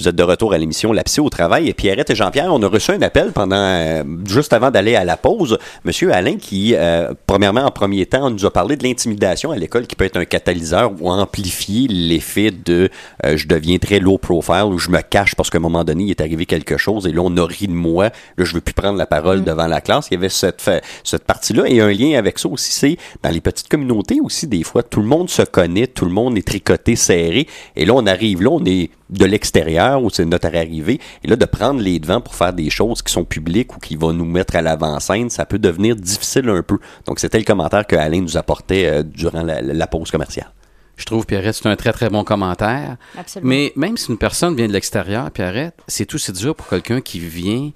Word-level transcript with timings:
Vous 0.00 0.06
êtes 0.06 0.14
de 0.14 0.22
retour 0.22 0.52
à 0.52 0.58
l'émission 0.58 0.92
La 0.92 1.02
Psy 1.02 1.18
au 1.18 1.28
travail 1.28 1.68
et 1.68 1.74
Pierrette 1.74 2.10
et 2.10 2.14
Jean-Pierre, 2.14 2.54
on 2.54 2.62
a 2.62 2.68
reçu 2.68 2.92
un 2.92 3.02
appel 3.02 3.32
pendant 3.32 3.56
euh, 3.56 4.04
juste 4.26 4.52
avant 4.52 4.70
d'aller 4.70 4.94
à 4.94 5.04
la 5.04 5.16
pause. 5.16 5.58
Monsieur 5.84 6.14
Alain 6.14 6.36
qui, 6.36 6.76
euh, 6.76 7.12
premièrement, 7.26 7.62
en 7.62 7.72
premier 7.72 8.06
temps, 8.06 8.30
nous 8.30 8.46
a 8.46 8.52
parlé 8.52 8.76
de 8.76 8.84
l'intimidation 8.84 9.50
à 9.50 9.56
l'école 9.56 9.88
qui 9.88 9.96
peut 9.96 10.04
être 10.04 10.16
un 10.16 10.24
catalyseur 10.24 10.92
ou 11.00 11.10
amplifier 11.10 11.88
l'effet 11.88 12.52
de 12.52 12.90
euh, 13.26 13.36
je 13.36 13.48
deviens 13.48 13.78
très 13.78 13.98
low 13.98 14.18
profile 14.18 14.66
ou 14.66 14.78
je 14.78 14.88
me 14.88 15.00
cache 15.00 15.34
parce 15.34 15.50
qu'à 15.50 15.58
un 15.58 15.62
moment 15.62 15.82
donné, 15.82 16.04
il 16.04 16.10
est 16.10 16.20
arrivé 16.20 16.46
quelque 16.46 16.76
chose 16.76 17.08
et 17.08 17.10
là, 17.10 17.22
on 17.24 17.36
a 17.36 17.44
ri 17.44 17.66
de 17.66 17.72
moi. 17.72 18.04
Là, 18.36 18.44
je 18.44 18.54
veux 18.54 18.60
plus 18.60 18.74
prendre 18.74 18.98
la 18.98 19.06
parole 19.06 19.42
devant 19.42 19.66
la 19.66 19.80
classe. 19.80 20.06
Il 20.12 20.14
y 20.14 20.16
avait 20.16 20.28
cette, 20.28 20.62
cette 21.02 21.24
partie-là 21.24 21.64
et 21.66 21.80
un 21.80 21.90
lien 21.90 22.16
avec 22.16 22.38
ça 22.38 22.48
aussi, 22.48 22.70
c'est 22.70 22.96
dans 23.24 23.30
les 23.30 23.40
petites 23.40 23.68
communautés 23.68 24.20
aussi, 24.22 24.46
des 24.46 24.62
fois, 24.62 24.84
tout 24.84 25.00
le 25.00 25.08
monde 25.08 25.28
se 25.28 25.42
connaît, 25.42 25.88
tout 25.88 26.04
le 26.04 26.12
monde 26.12 26.38
est 26.38 26.46
tricoté, 26.46 26.94
serré 26.94 27.48
et 27.74 27.84
là, 27.84 27.94
on 27.96 28.06
arrive 28.06 28.42
là, 28.42 28.50
on 28.50 28.64
est 28.64 28.90
de 29.10 29.24
l'extérieur 29.24 29.87
où 29.96 30.10
c'est 30.10 30.24
notre 30.24 30.48
arrivée. 30.48 31.00
Et 31.24 31.28
là, 31.28 31.36
de 31.36 31.44
prendre 31.44 31.80
les 31.80 31.98
devants 31.98 32.20
pour 32.20 32.34
faire 32.34 32.52
des 32.52 32.70
choses 32.70 33.02
qui 33.02 33.12
sont 33.12 33.24
publiques 33.24 33.76
ou 33.76 33.78
qui 33.78 33.96
vont 33.96 34.12
nous 34.12 34.24
mettre 34.24 34.56
à 34.56 34.62
l'avant-scène, 34.62 35.30
ça 35.30 35.46
peut 35.46 35.58
devenir 35.58 35.96
difficile 35.96 36.48
un 36.48 36.62
peu. 36.62 36.78
Donc, 37.06 37.20
c'était 37.20 37.38
le 37.38 37.44
commentaire 37.44 37.86
que 37.86 37.96
Alain 37.96 38.20
nous 38.20 38.36
apportait 38.36 38.86
euh, 38.86 39.02
durant 39.02 39.42
la, 39.42 39.62
la 39.62 39.86
pause 39.86 40.10
commerciale. 40.10 40.52
Je 40.98 41.04
trouve, 41.04 41.24
Pierrette, 41.24 41.54
c'est 41.54 41.68
un 41.68 41.76
très, 41.76 41.92
très 41.92 42.10
bon 42.10 42.24
commentaire. 42.24 42.96
Absolument. 43.16 43.48
Mais 43.48 43.72
même 43.76 43.96
si 43.96 44.10
une 44.10 44.18
personne 44.18 44.56
vient 44.56 44.66
de 44.66 44.72
l'extérieur, 44.72 45.30
Pierrette, 45.30 45.80
c'est 45.86 46.12
aussi 46.12 46.32
dur 46.32 46.56
pour 46.56 46.66
quelqu'un 46.68 47.00
qui 47.00 47.20
vient 47.20 47.70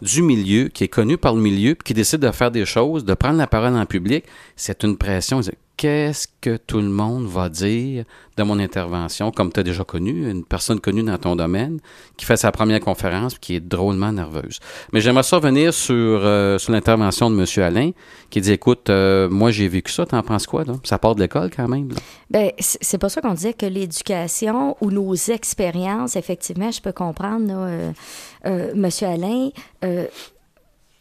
du 0.00 0.22
milieu, 0.22 0.68
qui 0.68 0.84
est 0.84 0.88
connu 0.88 1.18
par 1.18 1.34
le 1.34 1.40
milieu, 1.40 1.74
puis 1.74 1.84
qui 1.84 1.94
décide 1.94 2.20
de 2.20 2.30
faire 2.30 2.50
des 2.50 2.64
choses, 2.64 3.04
de 3.04 3.14
prendre 3.14 3.38
la 3.38 3.46
parole 3.46 3.76
en 3.76 3.86
public. 3.86 4.24
C'est 4.56 4.84
une 4.84 4.96
pression. 4.96 5.40
Qu'est-ce 5.76 6.28
que 6.42 6.58
tout 6.58 6.80
le 6.80 6.90
monde 6.90 7.26
va 7.26 7.48
dire 7.48 8.04
de 8.36 8.42
mon 8.42 8.58
intervention, 8.58 9.30
comme 9.30 9.50
tu 9.50 9.60
as 9.60 9.62
déjà 9.62 9.82
connu, 9.82 10.30
une 10.30 10.44
personne 10.44 10.78
connue 10.78 11.02
dans 11.02 11.16
ton 11.16 11.36
domaine, 11.36 11.80
qui 12.18 12.26
fait 12.26 12.36
sa 12.36 12.52
première 12.52 12.80
conférence, 12.80 13.38
qui 13.38 13.54
est 13.54 13.60
drôlement 13.60 14.12
nerveuse. 14.12 14.58
Mais 14.92 15.00
j'aimerais 15.00 15.22
ça 15.22 15.36
revenir 15.36 15.72
sur, 15.72 15.94
euh, 15.94 16.58
sur 16.58 16.72
l'intervention 16.72 17.30
de 17.30 17.38
M. 17.38 17.64
Alain, 17.64 17.92
qui 18.28 18.42
dit, 18.42 18.52
écoute, 18.52 18.90
euh, 18.90 19.30
moi 19.30 19.50
j'ai 19.50 19.68
vécu 19.68 19.90
ça, 19.90 20.04
t'en 20.04 20.22
penses 20.22 20.46
quoi? 20.46 20.64
Ça 20.84 20.98
part 20.98 21.14
de 21.14 21.22
l'école 21.22 21.50
quand 21.54 21.68
même. 21.68 21.88
Ben, 22.28 22.50
c'est 22.58 22.98
pas 22.98 23.08
ça 23.08 23.22
qu'on 23.22 23.34
disait 23.34 23.54
que 23.54 23.66
l'éducation 23.66 24.76
ou 24.82 24.90
nos 24.90 25.14
expériences, 25.14 26.14
effectivement, 26.14 26.70
je 26.70 26.82
peux 26.82 26.92
comprendre, 26.92 27.46
là, 27.46 27.92
euh, 28.46 28.72
Monsieur 28.74 29.06
Alain, 29.06 29.48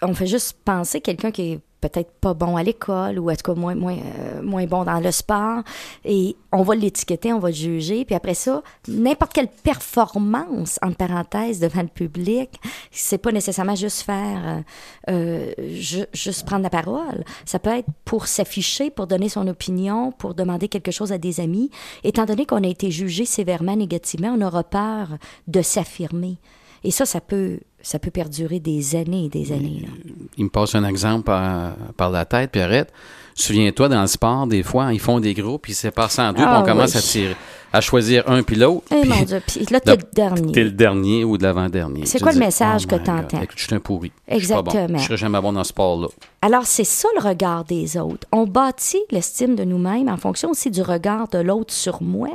on 0.01 0.13
fait 0.13 0.27
juste 0.27 0.57
penser 0.63 1.01
quelqu'un 1.01 1.31
qui 1.31 1.53
est 1.53 1.59
peut-être 1.81 2.11
pas 2.19 2.33
bon 2.33 2.55
à 2.57 2.63
l'école 2.63 3.19
ou 3.19 3.31
en 3.31 3.35
tout 3.35 3.53
cas 3.53 3.59
moins, 3.59 3.75
moins, 3.75 3.95
euh, 3.97 4.41
moins 4.41 4.65
bon 4.65 4.83
dans 4.83 4.99
le 4.99 5.11
sport 5.11 5.63
et 6.05 6.35
on 6.51 6.63
va 6.63 6.75
l'étiqueter, 6.75 7.31
on 7.33 7.39
va 7.39 7.49
le 7.49 7.55
juger 7.55 8.05
puis 8.05 8.15
après 8.15 8.33
ça, 8.33 8.61
n'importe 8.87 9.33
quelle 9.33 9.47
performance, 9.47 10.79
entre 10.81 10.97
parenthèses, 10.97 11.59
devant 11.59 11.81
le 11.81 11.87
public, 11.87 12.59
c'est 12.91 13.17
pas 13.17 13.31
nécessairement 13.31 13.75
juste 13.75 14.01
faire, 14.01 14.63
euh, 15.09 15.11
euh, 15.11 15.53
ju- 15.73 16.05
juste 16.13 16.45
prendre 16.45 16.63
la 16.63 16.69
parole. 16.69 17.23
Ça 17.45 17.59
peut 17.59 17.69
être 17.71 17.87
pour 18.05 18.27
s'afficher, 18.27 18.89
pour 18.89 19.07
donner 19.07 19.29
son 19.29 19.47
opinion, 19.47 20.11
pour 20.11 20.33
demander 20.35 20.67
quelque 20.67 20.91
chose 20.91 21.11
à 21.11 21.17
des 21.17 21.39
amis. 21.39 21.69
Étant 22.03 22.25
donné 22.25 22.45
qu'on 22.45 22.63
a 22.63 22.67
été 22.67 22.91
jugé 22.91 23.25
sévèrement 23.25 23.75
négativement, 23.75 24.35
on 24.37 24.41
aura 24.41 24.63
peur 24.63 25.09
de 25.47 25.61
s'affirmer. 25.61 26.37
Et 26.83 26.91
ça, 26.91 27.05
ça 27.05 27.19
peut, 27.19 27.59
ça 27.81 27.99
peut 27.99 28.11
perdurer 28.11 28.59
des 28.59 28.95
années 28.95 29.25
et 29.25 29.29
des 29.29 29.51
années. 29.51 29.81
là. 29.81 30.11
il 30.37 30.45
me 30.45 30.49
passe 30.49 30.75
un 30.75 30.83
exemple 30.83 31.23
par, 31.23 31.75
par 31.97 32.09
la 32.09 32.25
tête, 32.25 32.51
Pierrette. 32.51 32.91
Souviens-toi, 33.39 33.87
dans 33.87 34.01
le 34.01 34.07
sport, 34.07 34.47
des 34.47 34.63
fois, 34.63 34.91
ils 34.91 34.99
font 34.99 35.21
des 35.21 35.33
groupes, 35.33 35.69
ils 35.69 35.73
se 35.73 35.83
séparent 35.83 36.11
en 36.17 36.33
deux, 36.33 36.35
puis 36.35 36.43
Ah 36.45 36.59
on 36.61 36.65
commence 36.65 36.93
à, 36.97 37.01
tirer, 37.01 37.37
à 37.71 37.79
choisir 37.79 38.29
un 38.29 38.43
puis 38.43 38.57
l'autre. 38.57 38.83
Eh 38.91 38.99
puis 38.99 39.09
mon 39.09 39.21
Dieu, 39.21 39.41
puis 39.47 39.65
là, 39.71 39.79
t'es 39.79 39.95
le 39.95 40.03
dernier. 40.13 40.51
T'es 40.51 40.63
le 40.65 40.71
dernier 40.71 41.23
ou 41.23 41.37
de 41.37 41.43
l'avant-dernier. 41.43 42.05
C'est 42.05 42.19
quoi 42.19 42.33
le 42.33 42.39
message 42.39 42.83
oh 42.85 42.89
que 42.89 42.95
t'entends? 42.95 43.41
Écoute, 43.41 43.55
je 43.55 43.63
suis 43.63 43.73
un 43.73 43.79
pourri. 43.79 44.11
Je 44.27 44.33
bon. 44.33 44.35
Exactement. 44.35 44.97
Je 44.97 45.03
serai 45.05 45.15
jamais 45.15 45.39
bon 45.39 45.53
dans 45.53 45.63
ce 45.63 45.69
sport-là. 45.69 46.07
Alors, 46.41 46.65
c'est 46.65 46.83
ça 46.83 47.07
le 47.15 47.25
regard 47.25 47.63
des 47.63 47.97
autres. 47.97 48.27
On 48.33 48.45
bâtit 48.45 49.01
l'estime 49.09 49.55
de 49.55 49.63
nous-mêmes 49.63 50.09
en 50.09 50.17
fonction 50.17 50.49
aussi 50.49 50.69
du 50.69 50.81
regard 50.81 51.29
de 51.29 51.39
l'autre 51.39 51.73
sur 51.73 52.03
moi. 52.03 52.29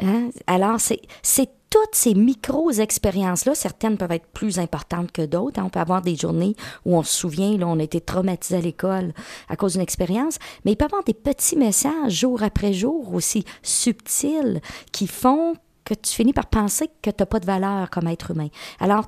Hein? 0.00 0.30
Alors, 0.46 0.78
c'est 0.80 1.50
toutes 1.70 1.94
ces 1.94 2.14
micro-expériences-là, 2.14 3.54
certaines 3.54 3.96
peuvent 3.96 4.12
être 4.12 4.26
plus 4.26 4.58
importantes 4.58 5.12
que 5.12 5.22
d'autres. 5.24 5.60
hein. 5.60 5.64
On 5.66 5.70
peut 5.70 5.80
avoir 5.80 6.02
des 6.02 6.16
journées 6.16 6.54
où 6.84 6.96
on 6.96 7.02
se 7.02 7.14
souvient, 7.14 7.56
là, 7.58 7.66
on 7.66 7.78
a 7.78 7.82
été 7.82 8.00
traumatisé 8.00 8.56
à 8.56 8.60
l'école 8.60 9.12
à 9.48 9.56
cause 9.56 9.72
d'une 9.72 9.82
expérience, 9.82 10.38
mais 10.64 10.72
il 10.72 10.76
peut 10.76 10.84
y 10.84 10.86
avoir 10.86 11.04
des 11.04 11.14
petits 11.14 11.56
messages 11.56 12.12
jour 12.12 12.42
après 12.42 12.72
jour 12.72 13.14
aussi 13.14 13.44
subtils 13.62 14.60
qui 14.92 15.06
font 15.06 15.54
que 15.84 15.94
tu 15.94 16.14
finis 16.14 16.32
par 16.32 16.46
penser 16.46 16.88
que 17.02 17.10
tu 17.10 17.16
n'as 17.18 17.26
pas 17.26 17.40
de 17.40 17.46
valeur 17.46 17.90
comme 17.90 18.08
être 18.08 18.30
humain. 18.32 18.48
Alors, 18.80 19.06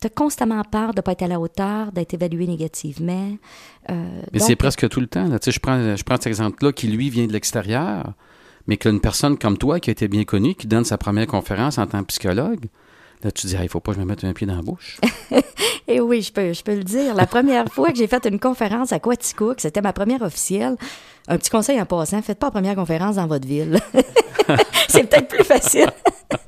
tu 0.00 0.06
as 0.06 0.10
constamment 0.10 0.62
peur 0.62 0.90
de 0.94 0.98
ne 0.98 1.02
pas 1.02 1.12
être 1.12 1.22
à 1.22 1.26
la 1.26 1.40
hauteur, 1.40 1.90
d'être 1.92 2.14
évalué 2.14 2.46
négativement. 2.46 3.36
Euh, 3.90 4.22
Mais 4.32 4.38
c'est 4.38 4.54
presque 4.54 4.88
tout 4.88 5.00
le 5.00 5.08
temps. 5.08 5.26
Là. 5.26 5.38
Tu 5.38 5.46
sais, 5.46 5.52
Je, 5.52 5.60
prends, 5.60 5.96
je 5.96 6.02
prends 6.04 6.16
cet 6.16 6.28
exemple-là 6.28 6.72
qui, 6.72 6.86
lui, 6.88 7.10
vient 7.10 7.26
de 7.26 7.32
l'extérieur, 7.32 8.12
mais 8.68 8.76
qu'une 8.76 9.00
personne 9.00 9.36
comme 9.36 9.58
toi, 9.58 9.80
qui 9.80 9.90
a 9.90 9.92
été 9.92 10.06
bien 10.06 10.24
connue, 10.24 10.54
qui 10.54 10.66
donne 10.66 10.84
sa 10.84 10.98
première 10.98 11.26
conférence 11.26 11.78
en 11.78 11.86
tant 11.86 12.00
que 12.00 12.06
psychologue, 12.06 12.66
là, 13.24 13.32
tu 13.32 13.46
dis, 13.48 13.56
il 13.60 13.68
faut 13.68 13.80
pas 13.80 13.92
que 13.92 13.96
je 13.96 14.02
me 14.02 14.06
mette 14.06 14.22
un 14.22 14.32
pied 14.34 14.46
dans 14.46 14.56
la 14.56 14.62
bouche. 14.62 15.00
Et 15.88 16.00
oui, 16.00 16.20
je 16.20 16.32
peux, 16.32 16.52
je 16.52 16.62
peux 16.62 16.76
le 16.76 16.84
dire. 16.84 17.14
La 17.14 17.26
première 17.26 17.66
fois 17.72 17.88
que 17.88 17.96
j'ai 17.96 18.06
fait 18.06 18.24
une 18.26 18.38
conférence 18.38 18.92
à 18.92 19.00
Quaticook, 19.00 19.60
c'était 19.60 19.80
ma 19.80 19.94
première 19.94 20.20
officielle. 20.22 20.76
Un 21.28 21.36
petit 21.38 21.50
conseil 21.50 21.80
en 21.80 21.86
passant, 21.86 22.22
faites 22.22 22.38
pas 22.38 22.46
la 22.46 22.50
première 22.52 22.74
conférence 22.74 23.16
dans 23.16 23.26
votre 23.26 23.46
ville. 23.46 23.78
c'est 24.88 25.04
peut-être 25.08 25.28
plus 25.28 25.44
facile. 25.44 25.90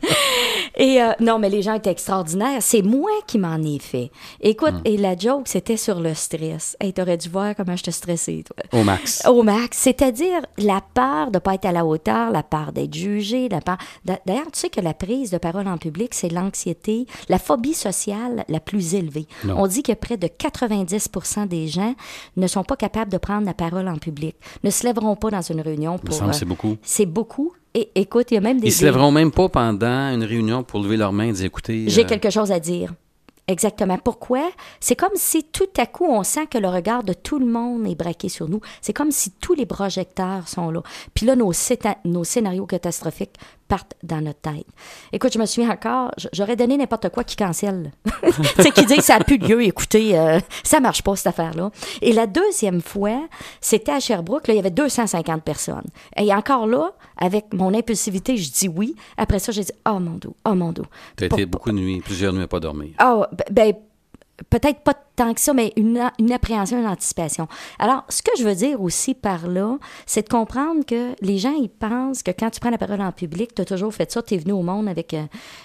Et 0.76 1.02
euh, 1.02 1.12
non, 1.20 1.38
mais 1.38 1.50
les 1.50 1.60
gens 1.60 1.74
étaient 1.74 1.90
extraordinaires. 1.90 2.62
C'est 2.62 2.80
moi 2.80 3.10
qui 3.26 3.38
m'en 3.38 3.56
ai 3.62 3.78
fait. 3.78 4.10
Écoute, 4.40 4.74
et 4.86 4.96
la 4.96 5.14
joke, 5.16 5.46
c'était 5.46 5.76
sur 5.76 6.00
le 6.00 6.14
stress. 6.14 6.74
Hey, 6.80 6.94
t'aurais 6.94 7.18
dû 7.18 7.28
voir 7.28 7.54
comment 7.54 7.76
je 7.76 7.82
te 7.82 7.90
stressais, 7.90 8.42
toi. 8.46 8.80
Au 8.80 8.82
max. 8.82 9.22
Au 9.28 9.42
max. 9.42 9.76
C'est-à-dire 9.76 10.40
la 10.56 10.80
peur 10.94 11.26
de 11.30 11.34
ne 11.36 11.38
pas 11.38 11.54
être 11.54 11.66
à 11.66 11.72
la 11.72 11.84
hauteur, 11.84 12.30
la 12.30 12.42
peur 12.42 12.72
d'être 12.72 12.94
jugé, 12.94 13.48
la 13.50 13.60
peur. 13.60 13.76
D'a- 14.06 14.20
D'ailleurs, 14.24 14.50
tu 14.52 14.58
sais 14.60 14.68
que 14.70 14.80
la 14.80 14.94
prise 14.94 15.30
de 15.30 15.38
parole 15.38 15.68
en 15.68 15.76
public, 15.76 16.14
c'est 16.14 16.30
l'anxiété, 16.30 17.06
la 17.28 17.38
phobie 17.38 17.74
sociale 17.74 18.44
la 18.48 18.60
plus 18.60 18.94
élevée. 18.94 19.26
Non. 19.44 19.56
On 19.58 19.66
dit 19.66 19.82
que 19.82 19.92
près 19.92 20.16
de 20.16 20.28
90% 20.28 21.46
des 21.46 21.68
gens 21.68 21.94
ne 22.36 22.46
sont 22.46 22.64
pas 22.64 22.76
capables 22.76 23.12
de 23.12 23.18
prendre 23.18 23.44
la 23.44 23.54
parole 23.54 23.88
en 23.88 23.96
public, 23.98 24.36
ne 24.64 24.69
se 24.72 24.86
lèveront 24.86 25.16
pas 25.16 25.30
dans 25.30 25.42
une 25.42 25.60
réunion 25.60 25.98
pour. 25.98 26.22
euh, 26.22 26.32
c'est 26.32 26.44
beaucoup. 26.44 26.76
C'est 26.82 27.06
beaucoup. 27.06 27.52
Et 27.74 27.90
écoute, 27.94 28.26
il 28.30 28.34
y 28.34 28.38
a 28.38 28.40
même 28.40 28.60
des. 28.60 28.68
Ils 28.68 28.72
se 28.72 28.84
lèveront 28.84 29.12
même 29.12 29.30
pas 29.30 29.48
pendant 29.48 30.12
une 30.12 30.24
réunion 30.24 30.62
pour 30.62 30.80
lever 30.80 30.96
leurs 30.96 31.12
mains 31.12 31.28
et 31.28 31.32
dire, 31.32 31.46
écoutez... 31.46 31.84
J'ai 31.88 32.04
euh, 32.04 32.08
quelque 32.08 32.30
chose 32.30 32.50
à 32.50 32.58
dire. 32.58 32.92
Exactement. 33.46 33.98
Pourquoi? 33.98 34.48
C'est 34.78 34.94
comme 34.94 35.16
si 35.16 35.42
tout 35.44 35.68
à 35.76 35.86
coup, 35.86 36.06
on 36.06 36.22
sent 36.22 36.46
que 36.46 36.58
le 36.58 36.68
regard 36.68 37.02
de 37.02 37.12
tout 37.12 37.38
le 37.38 37.46
monde 37.46 37.86
est 37.86 37.96
braqué 37.96 38.28
sur 38.28 38.48
nous. 38.48 38.60
C'est 38.80 38.92
comme 38.92 39.10
si 39.10 39.32
tous 39.32 39.54
les 39.54 39.66
projecteurs 39.66 40.46
sont 40.46 40.70
là. 40.70 40.82
Puis 41.14 41.26
là, 41.26 41.34
nos 41.34 42.24
scénarios 42.24 42.66
catastrophiques 42.66 43.34
partent 43.70 43.94
dans 44.02 44.20
notre 44.20 44.40
tête. 44.40 44.66
Écoute, 45.12 45.32
je 45.32 45.38
me 45.38 45.46
souviens 45.46 45.70
encore, 45.70 46.10
j'aurais 46.32 46.56
donné 46.56 46.76
n'importe 46.76 47.08
quoi 47.10 47.22
qui 47.24 47.36
cancelle. 47.36 47.92
tu 48.24 48.62
sais, 48.62 48.70
qui 48.72 48.84
dit 48.84 48.96
que 48.96 49.02
ça 49.02 49.18
n'a 49.18 49.24
plus 49.24 49.38
lieu. 49.38 49.62
Écoutez, 49.62 50.18
euh, 50.18 50.40
ça 50.64 50.80
marche 50.80 51.02
pas, 51.02 51.14
cette 51.14 51.28
affaire-là. 51.28 51.70
Et 52.02 52.12
la 52.12 52.26
deuxième 52.26 52.82
fois, 52.82 53.28
c'était 53.60 53.92
à 53.92 54.00
Sherbrooke. 54.00 54.48
Là, 54.48 54.54
il 54.54 54.56
y 54.56 54.60
avait 54.60 54.70
250 54.70 55.42
personnes. 55.44 55.86
Et 56.16 56.34
encore 56.34 56.66
là, 56.66 56.90
avec 57.16 57.54
mon 57.54 57.72
impulsivité, 57.72 58.36
je 58.36 58.50
dis 58.50 58.68
oui. 58.68 58.96
Après 59.16 59.38
ça, 59.38 59.52
j'ai 59.52 59.62
dit, 59.62 59.72
oh 59.88 60.00
mon 60.00 60.16
dos, 60.16 60.34
oh 60.44 60.54
mon 60.54 60.72
dos. 60.72 60.86
T'as 61.16 61.28
Pour- 61.28 61.38
été 61.38 61.46
beaucoup 61.46 61.70
de 61.70 61.76
nuits, 61.76 62.00
plusieurs 62.00 62.32
nuits 62.32 62.42
à 62.42 62.48
pas 62.48 62.60
dormir. 62.60 62.90
ah, 62.98 63.28
ben, 63.32 63.44
ben, 63.52 63.74
peut-être 64.48 64.80
pas 64.80 64.94
tant 64.94 65.34
que 65.34 65.40
ça, 65.40 65.52
mais 65.52 65.72
une, 65.76 66.10
une 66.18 66.32
appréhension, 66.32 66.78
une 66.78 66.86
anticipation. 66.86 67.46
Alors, 67.78 68.04
ce 68.08 68.22
que 68.22 68.30
je 68.38 68.44
veux 68.44 68.54
dire 68.54 68.80
aussi 68.80 69.14
par 69.14 69.46
là, 69.46 69.78
c'est 70.06 70.22
de 70.22 70.28
comprendre 70.28 70.84
que 70.84 71.14
les 71.20 71.38
gens, 71.38 71.52
ils 71.52 71.68
pensent 71.68 72.22
que 72.22 72.30
quand 72.30 72.50
tu 72.50 72.60
prends 72.60 72.70
la 72.70 72.78
parole 72.78 73.00
en 73.02 73.12
public, 73.12 73.54
tu 73.54 73.62
as 73.62 73.64
toujours 73.64 73.92
fait 73.92 74.10
ça, 74.10 74.22
tu 74.22 74.34
es 74.34 74.38
venu 74.38 74.52
au 74.52 74.62
monde 74.62 74.88
avec 74.88 75.12
euh, 75.14 75.24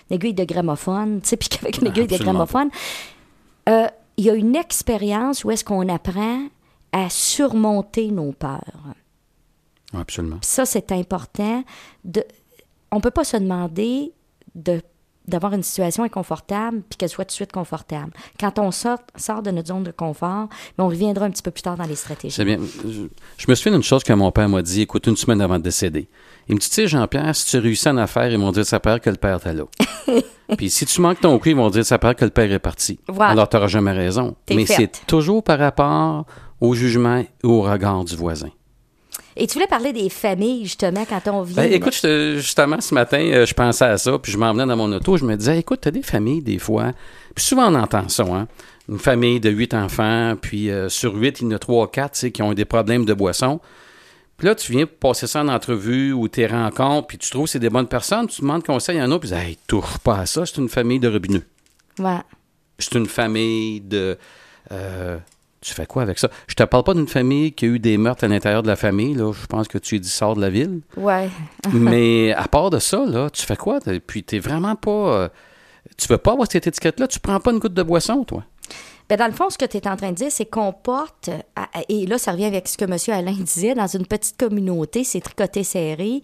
une 0.10 0.16
aiguille 0.16 0.34
de 0.34 0.44
gramophone, 0.44 1.22
tu 1.22 1.30
sais, 1.30 1.38
puis 1.38 1.50
qu'avec 1.50 1.78
une 1.78 1.88
aiguille 1.88 2.08
de 2.08 2.18
gramophone, 2.18 2.70
euh, 3.70 3.88
il 4.18 4.26
y 4.26 4.30
a 4.30 4.34
une 4.34 4.56
expérience 4.56 5.44
où 5.44 5.52
est-ce 5.52 5.64
qu'on 5.64 5.88
apprend 5.90 6.48
à 6.92 7.10
surmonter 7.10 8.12
nos 8.12 8.32
peurs. 8.32 8.96
Absolument. 9.94 10.38
Ça, 10.42 10.66
c'est 10.66 10.92
important. 10.92 11.64
De, 12.04 12.24
on 12.92 13.02
peut 13.02 13.12
pas 13.12 13.24
se 13.24 13.38
demander 13.38 14.14
de 14.56 14.82
d'avoir 15.28 15.54
une 15.54 15.64
situation 15.64 16.04
inconfortable 16.04 16.82
puis 16.90 16.98
qu'elle 16.98 17.10
soit 17.10 17.26
tout 17.26 17.30
de 17.30 17.34
suite 17.34 17.52
confortable. 17.52 18.12
Quand 18.40 18.60
on 18.60 18.72
sort, 18.72 19.00
sort 19.16 19.42
de 19.42 19.52
notre 19.52 19.70
zone 19.70 19.84
de 19.84 19.92
confort, 19.92 20.48
mais 20.78 20.84
on 20.84 20.88
reviendra 20.88 21.26
un 21.26 21.32
petit 21.32 21.44
peu 21.44 21.52
plus 21.52 21.64
tard 21.64 21.78
dans 21.78 21.86
les 21.86 21.96
stratégies. 21.96 22.36
C'est 22.36 22.46
bien. 22.46 22.58
Je, 22.84 23.08
je 23.38 23.46
me 23.48 23.56
souviens 23.56 23.74
d'une 23.74 23.84
chose 23.84 24.04
que 24.04 24.14
mon 24.14 24.32
père 24.32 24.50
m'a 24.50 24.62
dit, 24.62 24.82
écoute, 24.82 25.08
une 25.08 25.18
semaine 25.18 25.42
avant 25.42 25.58
de 25.58 25.64
décéder. 25.64 26.08
Il 26.48 26.56
me 26.56 26.60
dit, 26.60 26.70
tu 26.70 26.76
sais, 26.76 26.88
Jean-Pierre, 26.88 27.36
si 27.36 27.46
tu 27.46 27.58
réussis 27.58 27.90
en 27.90 27.98
affaires, 27.98 28.32
ils 28.32 28.38
vont 28.38 28.52
dire 28.52 28.66
ça 28.66 28.80
père 28.80 29.02
que 29.02 29.10
le 29.10 29.16
père 29.16 29.40
t'a 29.40 29.54
là. 29.54 29.64
Puis 30.58 30.70
si 30.70 30.86
tu 30.86 31.02
manques 31.02 31.22
ton 31.22 31.40
coup, 31.40 31.50
ils 31.50 31.56
vont 31.56 31.70
dire 31.70 31.86
ça 31.86 31.98
père 31.98 32.16
que 32.16 32.24
le 32.24 32.32
père 32.32 32.52
est 32.52 32.60
parti. 32.60 33.00
Voilà. 33.08 33.32
Alors, 33.32 33.50
tu 33.50 33.56
n'auras 33.56 33.68
jamais 33.68 33.92
raison. 33.92 34.36
Mais 34.50 34.66
c'est 34.66 34.92
toujours 35.08 35.44
par 35.44 35.58
rapport 35.58 36.26
au 36.62 36.74
jugement 36.76 37.18
et 37.18 37.28
au 37.44 37.62
regard 37.62 38.04
du 38.06 38.16
voisin. 38.16 38.50
Et 39.38 39.48
tu 39.48 39.56
voulais 39.56 39.68
parler 39.68 39.92
des 39.92 40.10
familles, 40.10 40.64
justement, 40.64 41.06
quand 41.06 41.22
on 41.28 41.42
vient. 41.42 41.64
Ben, 41.64 41.74
écoute, 41.74 41.94
justement, 42.38 42.80
ce 42.80 42.94
matin, 42.94 43.20
euh, 43.20 43.46
je 43.46 43.54
pensais 43.54 43.84
à 43.86 43.98
ça, 43.98 44.18
puis 44.18 44.32
je 44.32 44.38
m'en 44.38 44.54
venais 44.54 44.66
dans 44.66 44.78
mon 44.78 44.92
auto, 44.94 45.18
je 45.18 45.26
me 45.26 45.36
disais, 45.36 45.60
écoute, 45.60 45.80
t'as 45.82 45.92
des 45.92 46.04
familles, 46.04 46.42
des 46.42 46.58
fois, 46.58 46.94
puis 47.36 47.44
souvent 47.44 47.72
on 47.72 47.76
entend 47.76 48.08
ça, 48.08 48.24
hein. 48.24 48.48
Une 48.88 49.00
famille 49.00 49.40
de 49.40 49.50
huit 49.50 49.74
enfants, 49.74 50.36
puis 50.40 50.70
euh, 50.70 50.90
sur 50.90 51.16
huit, 51.16 51.42
il 51.42 51.46
y 51.46 51.48
en 51.48 51.52
a 51.56 51.60
trois, 51.60 51.92
quatre, 51.92 52.14
tu 52.14 52.20
sais, 52.20 52.32
qui 52.32 52.44
ont 52.44 52.54
des 52.54 52.66
problèmes 52.66 53.04
de 53.04 53.14
boisson. 53.16 53.60
Puis 54.38 54.48
là, 54.48 54.54
tu 54.54 54.72
viens 54.72 54.86
passer 54.86 55.28
ça 55.28 55.42
en 55.42 55.48
entrevue 55.48 56.14
ou 56.14 56.28
tes 56.28 56.46
rencontres, 56.46 57.08
puis 57.08 57.18
tu 57.18 57.30
trouves 57.32 57.46
que 57.46 57.50
c'est 57.52 57.60
des 57.60 57.70
bonnes 57.72 57.88
personnes, 57.88 58.28
tu 58.28 58.42
demandes 58.42 58.64
conseil 58.64 59.00
à 59.00 59.04
un 59.04 59.12
autre, 59.12 59.22
puis 59.22 59.30
tu 59.30 59.36
dis, 59.36 59.42
hey, 59.42 59.58
touche 59.68 59.98
pas 60.04 60.20
à 60.20 60.26
ça, 60.26 60.46
c'est 60.46 60.58
une 60.58 60.70
famille 60.70 61.00
de 61.00 61.08
robineux. 61.08 61.44
Ouais. 62.00 62.20
C'est 62.78 62.96
une 62.96 63.08
famille 63.08 63.82
de. 63.82 64.18
euh, 64.72 65.18
tu 65.66 65.74
fais 65.74 65.88
quoi 65.88 66.04
avec 66.04 66.20
ça? 66.20 66.30
Je 66.48 66.54
te 66.54 66.64
parle 66.64 66.84
pas 66.84 66.94
d'une 66.94 67.08
famille 67.08 67.52
qui 67.52 67.66
a 67.66 67.68
eu 67.70 67.80
des 67.80 67.98
meurtres 67.98 68.24
à 68.24 68.28
l'intérieur 68.28 68.62
de 68.62 68.68
la 68.68 68.76
famille, 68.76 69.16
là. 69.16 69.32
Je 69.32 69.46
pense 69.48 69.68
que 69.68 69.80
tu 69.80 69.96
es 69.96 70.00
dit 70.00 70.10
sors 70.10 70.36
de 70.36 70.42
la 70.42 70.52
ville. 70.52 70.82
Ouais. 70.96 71.30
Mais 71.74 72.34
à 72.34 72.48
part 72.48 72.70
de 72.70 72.78
ça, 72.78 73.04
là, 73.06 73.30
tu 73.32 73.44
fais 73.44 73.56
quoi? 73.56 73.80
Puis 74.06 74.24
t'es 74.24 74.38
vraiment 74.38 74.76
pas. 74.76 74.92
euh, 74.92 75.30
tu 75.98 76.08
veux 76.08 76.20
pas 76.20 76.34
avoir 76.34 76.48
cette 76.52 76.68
étiquette-là, 76.68 77.08
tu 77.08 77.20
prends 77.20 77.40
pas 77.40 77.52
une 77.52 77.60
goutte 77.60 77.74
de 77.74 77.84
boisson, 77.84 78.24
toi? 78.24 78.44
Ben, 79.10 79.18
dans 79.18 79.28
le 79.28 79.34
fond, 79.34 79.50
ce 79.50 79.58
que 79.58 79.66
tu 79.66 79.78
es 79.78 79.88
en 79.88 79.96
train 79.96 80.10
de 80.12 80.16
dire, 80.16 80.32
c'est 80.32 80.46
qu'on 80.46 80.72
porte, 80.72 81.30
et 81.90 82.06
là, 82.06 82.18
ça 82.18 82.32
revient 82.32 82.46
avec 82.46 82.68
ce 82.68 82.78
que 82.78 82.86
M. 82.86 82.98
Alain 83.16 83.34
disait, 83.40 83.74
dans 83.74 83.88
une 83.88 84.06
petite 84.06 84.38
communauté, 84.38 85.04
c'est 85.04 85.22
tricoté 85.22 85.64
serré. 85.64 86.22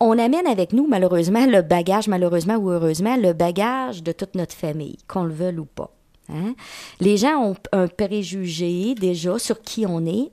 On 0.00 0.18
amène 0.18 0.46
avec 0.48 0.72
nous, 0.72 0.86
malheureusement, 0.88 1.46
le 1.46 1.62
bagage, 1.62 2.08
malheureusement 2.08 2.56
ou 2.56 2.70
heureusement, 2.70 3.16
le 3.16 3.32
bagage 3.34 4.02
de 4.02 4.10
toute 4.10 4.34
notre 4.34 4.54
famille, 4.54 4.98
qu'on 5.06 5.24
le 5.24 5.32
veuille 5.32 5.58
ou 5.58 5.64
pas. 5.64 5.90
Hein? 6.28 6.54
Les 7.00 7.16
gens 7.16 7.36
ont 7.42 7.56
un 7.72 7.88
préjugé 7.88 8.94
déjà 8.94 9.38
sur 9.38 9.60
qui 9.62 9.86
on 9.86 10.04
est 10.06 10.30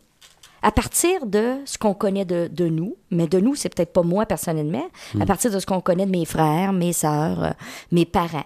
à 0.62 0.72
partir 0.72 1.26
de 1.26 1.54
ce 1.64 1.78
qu'on 1.78 1.94
connaît 1.94 2.26
de, 2.26 2.50
de 2.52 2.68
nous, 2.68 2.98
mais 3.12 3.28
de 3.28 3.40
nous, 3.40 3.56
c'est 3.56 3.74
peut-être 3.74 3.94
pas 3.94 4.02
moi 4.02 4.26
personnellement, 4.26 4.86
à 5.20 5.26
partir 5.26 5.52
de 5.52 5.58
ce 5.60 5.66
qu'on 5.66 5.80
connaît 5.80 6.06
de 6.06 6.12
mes 6.12 6.26
frères, 6.26 6.74
mes 6.74 6.92
sœurs, 6.92 7.44
euh, 7.44 7.50
mes 7.94 8.04
parents. 8.06 8.44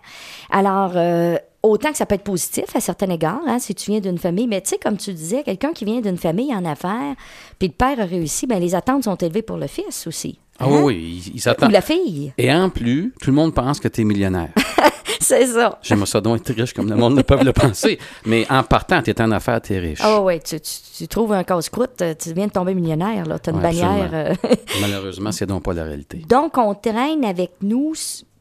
Alors, 0.52 0.92
euh, 0.96 1.38
autant 1.64 1.90
que 1.92 1.98
ça 1.98 2.06
peut 2.06 2.14
être 2.14 2.24
positif 2.24 2.66
à 2.76 2.80
certains 2.82 3.10
égards, 3.10 3.42
hein, 3.48 3.58
si 3.58 3.74
tu 3.74 3.90
viens 3.90 4.00
d'une 4.00 4.20
famille, 4.20 4.46
mais 4.46 4.62
tu 4.62 4.70
sais, 4.70 4.78
comme 4.78 4.98
tu 4.98 5.12
disais, 5.12 5.42
quelqu'un 5.42 5.74
qui 5.74 5.86
vient 5.86 6.02
d'une 6.02 6.18
famille 6.18 6.54
en 6.54 6.64
affaires, 6.66 7.16
puis 7.58 7.70
le 7.70 7.74
père 7.74 8.00
a 8.00 8.06
réussi, 8.06 8.46
ben 8.46 8.60
les 8.60 8.76
attentes 8.76 9.06
sont 9.06 9.16
élevées 9.16 9.42
pour 9.42 9.58
le 9.58 9.66
fils 9.66 10.06
aussi. 10.06 10.38
Ah 10.60 10.66
hein? 10.66 10.70
oui, 10.70 10.82
oui, 10.84 11.24
ils- 11.34 11.44
ils 11.44 11.66
Ou 11.66 11.70
la 11.72 11.82
fille. 11.82 12.32
Et 12.38 12.54
en 12.54 12.70
plus, 12.70 13.12
tout 13.20 13.32
le 13.32 13.36
monde 13.36 13.56
pense 13.56 13.80
que 13.80 13.88
tu 13.88 14.02
es 14.02 14.04
millionnaire. 14.04 14.50
c'est 15.28 15.48
ça. 15.48 15.80
J'aimerais 15.82 16.06
ça 16.06 16.22
donc 16.22 16.38
être 16.38 16.54
riche 16.56 16.74
comme 16.74 16.90
le 16.90 16.96
monde 16.96 17.16
ne 17.16 17.22
peut 17.22 17.42
le 17.44 17.54
penser. 17.54 17.98
Mais 18.26 18.46
en 18.50 18.64
partant, 18.64 19.02
tu 19.02 19.10
es 19.12 19.22
en 19.22 19.32
affaires, 19.32 19.62
tu 19.62 19.74
es 19.74 19.80
riche. 19.80 20.00
Ah 20.02 20.22
ouais, 20.22 20.40
tu, 20.40 20.60
tu, 20.60 20.72
tu 20.98 21.08
trouves 21.08 21.34
un 21.34 21.44
casse-croûte, 21.44 22.02
euh, 22.02 22.14
tu 22.22 22.34
viens 22.34 22.48
de 22.48 22.52
tomber 22.52 22.74
millionnaire, 22.74 23.26
là. 23.26 23.40
Tu 23.40 23.50
as 23.50 23.54
une 23.54 23.60
Ouais, 23.60 23.64
bannière. 23.64 24.10
euh, 24.14 24.34
Malheureusement, 24.82 25.32
c'est 25.32 25.46
donc 25.46 25.64
pas 25.64 25.74
la 25.74 25.84
réalité. 25.86 26.18
Donc, 26.30 26.58
on 26.58 26.74
traîne 26.76 27.24
avec 27.26 27.52
nous, 27.62 27.94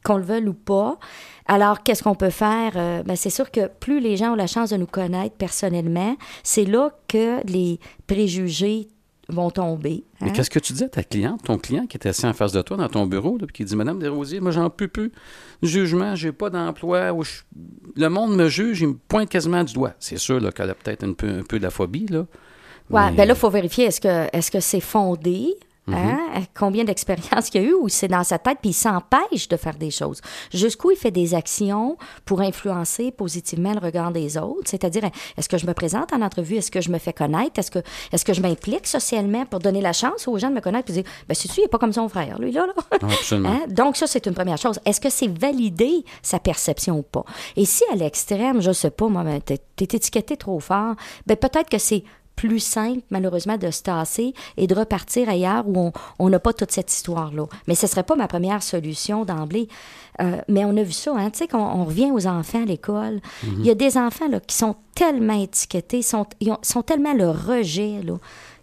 qu'on 0.05 0.17
le 0.17 0.25
veuille 0.25 0.49
ou 0.49 0.55
pas. 0.55 0.99
Alors, 1.47 1.83
qu'est-ce 1.83 2.03
qu'on 2.03 2.15
peut 2.15 2.31
faire? 2.31 2.73
Euh, 2.77 3.03
ben, 3.05 3.17
c'est 3.17 3.31
sûr 3.31 3.51
que 3.51 3.67
plus 3.69 4.01
les 4.01 4.17
gens 4.17 4.33
ont 4.33 4.37
la 4.37 4.47
chance 4.47 4.71
de 4.71 4.77
nous 4.77 4.87
connaître 4.87 5.37
personnellement, 5.37 6.17
c'est 6.43 6.65
là 6.65 6.91
que 7.09 7.45
les 7.47 7.79
préjugés 8.07 8.89
vont 9.35 9.51
tomber. 9.51 10.05
Mais 10.21 10.29
hein? 10.29 10.33
qu'est-ce 10.33 10.51
que 10.51 10.59
tu 10.59 10.73
dis 10.73 10.85
à 10.85 10.89
ta 10.89 11.03
cliente, 11.03 11.43
ton 11.45 11.59
client 11.59 11.87
qui 11.87 11.97
est 11.97 12.07
assis 12.07 12.27
en 12.27 12.33
face 12.33 12.53
de 12.53 12.63
toi 12.63 12.77
dans 12.77 12.89
ton 12.89 13.07
bureau, 13.07 13.37
là, 13.39 13.47
puis 13.47 13.55
qui 13.55 13.65
dit 13.65 13.77
Madame 13.77 13.99
Desrosiers, 13.99 14.41
moi 14.41 14.51
j'en 14.53 14.71
peux 14.71 14.89
plus. 14.89 15.13
Jugement, 15.63 16.15
j'ai 16.15 16.33
pas 16.33 16.51
d'emploi. 16.51 17.13
je- 17.23 17.43
Le 17.97 18.09
monde 18.09 18.37
me 18.37 18.49
juge, 18.49 18.81
il 18.81 18.89
me 18.89 18.95
pointe 18.95 19.29
quasiment 19.29 19.63
du 19.65 19.73
doigt. 19.75 19.95
C'est 19.99 20.19
sûr 20.19 20.41
qu'elle 20.55 20.71
a 20.71 20.75
peut-être 20.75 21.05
un 21.05 21.13
peu, 21.13 21.29
un 21.29 21.43
peu 21.43 21.59
de 21.59 21.63
la 21.65 21.71
phobie, 21.71 22.07
là. 22.07 22.27
Ouais, 22.91 23.11
Mais- 23.11 23.17
ben 23.17 23.29
là, 23.29 23.35
il 23.35 23.39
faut 23.39 23.51
vérifier 23.51 23.85
est-ce 23.87 24.01
que 24.01 24.29
est-ce 24.37 24.51
que 24.51 24.61
c'est 24.61 24.81
fondé? 24.81 25.55
Mhm. 25.87 25.95
Hein? 25.95 26.19
Combien 26.55 26.85
d'expériences 26.85 27.51
qu'il 27.51 27.63
y 27.63 27.67
a 27.67 27.69
eu 27.69 27.75
ou 27.75 27.89
c'est 27.89 28.09
dans 28.09 28.25
sa 28.25 28.39
tête, 28.39 28.59
puis 28.61 28.71
il 28.71 28.75
s'empêche 28.75 29.49
de 29.49 29.57
faire 29.57 29.75
des 29.75 29.91
choses. 29.91 30.21
Jusqu'où 30.53 30.93
il 30.93 30.97
fait 30.97 31.11
des 31.11 31.35
actions 31.35 31.97
pour 32.25 32.41
influencer 32.41 33.11
positivement 33.11 33.73
le 33.73 33.81
regard 33.81 34.13
des 34.13 34.37
autres, 34.39 34.69
c'est-à-dire 34.71 35.05
est-ce 35.37 35.49
que 35.49 35.59
je 35.59 35.67
me 35.67 35.75
présente 35.75 36.13
en 36.13 36.23
entrevue, 36.23 36.57
est-ce 36.57 36.71
que 36.71 36.81
je 36.81 36.91
me 36.91 36.99
fais 36.99 37.13
connaître, 37.13 37.59
est-ce 37.59 37.71
que 37.71 37.81
est-ce 38.13 38.25
que 38.25 38.33
je 38.33 38.41
m'implique 38.41 38.87
socialement 38.87 39.45
pour 39.47 39.59
donner 39.59 39.81
la 39.81 39.93
chance 39.93 40.29
aux 40.29 40.39
gens 40.39 40.51
de 40.51 40.55
me 40.55 40.61
connaître 40.61 40.85
puis 40.85 40.95
dire 40.95 41.05
ben 41.29 41.35
c'est 41.35 41.53
il 41.57 41.65
est 41.65 41.69
pas 41.69 41.79
comme 41.79 41.93
son 41.93 42.09
frère 42.09 42.39
lui 42.39 42.53
là 42.53 42.67
là. 42.67 42.73
Ah, 42.91 42.97
absolument. 43.03 43.51
Hein? 43.51 43.61
Donc, 43.69 43.97
ça, 43.97 44.07
c'est 44.07 44.27
une 44.27 44.35
première 44.35 44.59
chose. 44.59 44.79
Est-ce 44.85 45.01
que 45.01 45.11
c'est 45.11 45.29
validé 45.29 46.05
sa 46.23 46.39
perception 46.39 46.99
ou 46.99 47.03
pas? 47.03 47.25
Et 47.57 47.65
si 47.65 47.83
à 47.93 47.97
l'extrême, 47.97 48.61
je 48.61 48.73
sais 48.73 48.91
pas, 48.91 49.09
moi, 49.09 49.25
ben, 49.25 49.41
t'es 49.41 49.59
étiqueté 49.77 50.37
trop 50.37 50.61
fort, 50.61 50.95
ben 51.27 51.37
peut-être 51.37 51.69
que 51.69 51.79
c'est 51.79 52.05
plus 52.49 52.59
simple, 52.59 53.03
malheureusement, 53.11 53.57
de 53.57 53.71
se 53.71 53.83
tasser 53.83 54.35
et 54.57 54.67
de 54.67 54.75
repartir 54.75 55.29
ailleurs 55.29 55.65
où 55.69 55.93
on- 56.19 56.29
n'a 56.29 56.41
pas 56.41 56.53
toute 56.53 56.73
cette 56.73 56.93
histoire-là. 56.93 57.45
Mais 57.69 57.77
ce 57.77 57.87
serait 57.87 58.03
pas 58.03 58.17
ma 58.17 58.27
première 58.27 58.65
solution 58.65 59.25
d'emblée. 59.25 59.69
Euh, 60.21 60.39
mais 60.49 60.65
on 60.65 60.77
a 60.77 60.83
vu 60.83 60.93
ça, 60.93 61.13
hein, 61.17 61.31
tu 61.31 61.39
sais, 61.39 61.47
qu'on 61.49 61.59
on 61.59 61.85
revient 61.85 62.11
aux 62.11 62.27
enfants 62.27 62.63
à 62.63 62.67
l'école. 62.67 63.21
Il 63.45 63.65
y 63.65 63.71
a 63.71 63.75
des 63.75 63.97
enfants 63.97 64.29
là, 64.29 64.41
qui 64.41 64.57
sont 64.57 64.75
tellement 64.95 65.41
étiquetés, 65.41 66.03
sont, 66.03 66.27
ils 66.41 66.51
ont- 66.51 66.59
sont 66.63 66.83
tellement 66.83 67.15
le 67.15 67.31
rejet, 67.31 68.01
là, 68.05 68.15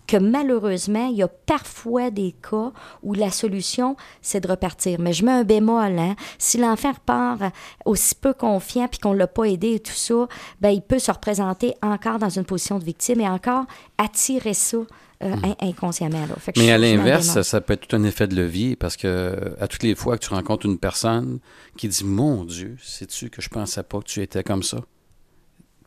que 0.10 0.18
malheureusement, 0.18 1.08
il 1.08 1.18
y 1.18 1.24
a 1.24 1.28
parfois 1.28 2.10
des 2.10 2.34
cas 2.50 2.72
où 3.04 3.14
la 3.14 3.30
solution, 3.32 3.96
c'est 4.22 4.40
de 4.42 4.48
repartir. 4.48 5.00
Mais 5.00 5.14
je 5.14 5.24
mets 5.24 5.32
un 5.32 5.44
bémol, 5.44 6.00
hein. 6.00 6.16
Si 6.38 6.58
l'enfant 6.58 6.94
repart 6.94 7.54
aussi 7.86 8.16
peu 8.16 8.34
confiant 8.34 8.88
puis 8.88 9.00
qu'on 9.00 9.14
l'a 9.14 9.28
pas 9.28 9.44
aidé 9.46 9.76
et 9.76 9.80
tout 9.80 9.92
ça, 9.94 10.28
ben, 10.62 10.70
il 10.70 10.82
peut 10.82 11.00
se 11.00 11.12
représenter 11.12 11.76
encore 11.82 12.18
dans 12.20 12.30
une 12.30 12.46
position 12.46 12.80
de 12.80 12.84
victime 12.86 13.22
et 13.22 13.28
encore 13.30 13.66
attirer 13.98 14.54
ça 14.54 14.78
euh, 15.22 15.36
in- 15.44 15.68
inconsciemment. 15.68 16.26
Là. 16.26 16.36
Fait 16.40 16.54
que 16.54 16.60
Hmm. 16.60 16.64
Mais 16.64 16.72
à 16.72 16.78
l'inverse, 16.78 17.42
ça 17.42 17.62
peut 17.62 17.74
être 17.74 17.88
tout 17.88 17.96
un 17.96 18.04
effet 18.04 18.28
de 18.28 18.36
levier 18.36 18.76
parce 18.76 18.96
que 18.98 19.54
à 19.60 19.68
toutes 19.68 19.84
les 19.84 19.94
fois 19.94 20.18
que 20.18 20.26
tu 20.26 20.34
rencontres 20.34 20.66
une 20.66 20.80
personne 20.80 21.40
qui 21.78 21.88
dit 21.88 22.04
Mon 22.06 22.46
Dieu, 22.46 22.78
sais-tu 22.82 23.30
que 23.30 23.42
je 23.42 23.50
pensais 23.50 23.84
pas 23.84 24.00
que 24.00 24.06
tu 24.06 24.22
étais 24.22 24.44
comme 24.44 24.64
ça? 24.64 24.78